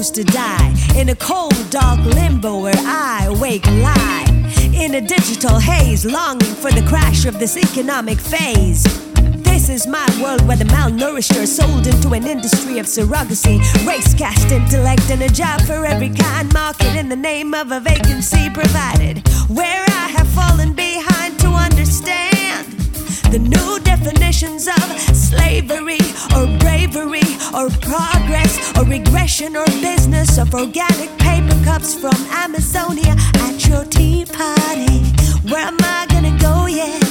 goes 0.00 0.10
to 0.10 0.24
die 0.24 0.74
in 0.96 1.10
a 1.10 1.14
cold, 1.14 1.54
dark 1.68 2.00
limbo 2.00 2.58
where 2.62 2.74
I 2.78 3.26
awake 3.28 3.66
lie. 3.66 4.24
In 4.72 4.94
a 4.94 5.00
digital 5.00 5.58
haze, 5.58 6.06
longing 6.06 6.54
for 6.54 6.70
the 6.70 6.82
crash 6.88 7.26
of 7.26 7.38
this 7.38 7.58
economic 7.58 8.18
phase. 8.18 8.82
This 9.42 9.68
is 9.68 9.86
my 9.86 10.08
world 10.22 10.46
where 10.48 10.56
the 10.56 10.64
malnourished 10.64 11.36
are 11.42 11.46
sold 11.46 11.86
into 11.86 12.12
an 12.14 12.26
industry 12.26 12.78
of 12.78 12.86
surrogacy. 12.86 13.58
Race 13.86 14.14
caste 14.14 14.50
intellect 14.50 15.10
and 15.10 15.22
a 15.22 15.28
job 15.28 15.60
for 15.62 15.84
every 15.84 16.08
kind 16.08 16.50
market 16.54 16.96
in 16.96 17.10
the 17.10 17.16
name 17.30 17.52
of 17.52 17.70
a 17.70 17.80
vacancy 17.80 18.48
provided. 18.48 19.28
Where 19.48 19.84
I 19.86 20.08
have 20.16 20.28
fallen 20.28 20.72
behind 20.72 21.38
to 21.40 21.48
understand 21.48 22.69
the 23.30 23.38
new 23.38 23.78
definitions 23.84 24.66
of 24.66 24.82
slavery 25.14 26.00
or 26.34 26.46
bravery 26.58 27.22
or 27.54 27.70
progress 27.80 28.76
or 28.76 28.84
regression 28.84 29.56
or 29.56 29.66
business 29.80 30.36
of 30.36 30.52
organic 30.52 31.16
paper 31.18 31.56
cups 31.64 31.94
from 31.94 32.16
Amazonia 32.30 33.14
at 33.46 33.66
your 33.68 33.84
tea 33.84 34.24
party. 34.24 35.04
Where 35.48 35.64
am 35.64 35.76
I 35.80 36.06
gonna 36.10 36.36
go 36.38 36.66
yet? 36.66 37.09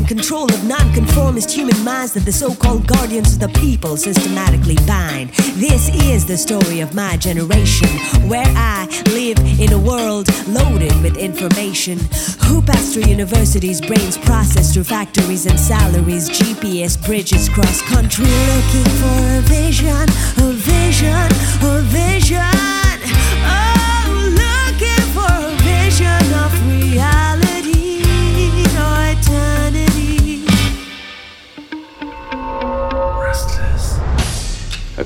In 0.00 0.06
control 0.06 0.44
of 0.44 0.64
nonconformist 0.64 1.50
human 1.50 1.78
minds 1.84 2.12
that 2.14 2.24
the 2.24 2.32
so 2.32 2.54
called 2.54 2.86
guardians 2.86 3.34
of 3.34 3.40
the 3.40 3.60
people 3.60 3.96
systematically 3.98 4.76
bind. 4.86 5.28
This 5.60 5.90
is 6.06 6.24
the 6.24 6.38
story 6.38 6.80
of 6.80 6.94
my 6.94 7.16
generation, 7.18 7.88
where 8.28 8.50
I 8.56 8.86
live 9.12 9.38
in 9.60 9.72
a 9.72 9.78
world 9.78 10.26
loaded 10.48 10.94
with 11.02 11.16
information. 11.18 11.98
Who 12.46 12.62
passed 12.62 12.94
through 12.94 13.08
universities, 13.10 13.80
brains 13.80 14.16
processed 14.16 14.72
through 14.72 14.84
factories 14.84 15.44
and 15.46 15.60
salaries, 15.60 16.30
GPS 16.30 16.96
bridges 17.04 17.48
cross 17.50 17.82
country, 17.82 18.24
looking 18.24 18.88
for 19.00 19.18
a 19.38 19.42
vision, 19.44 20.06
a 20.38 20.52
vision, 20.52 21.28
a 21.62 21.82
vision. 21.82 22.49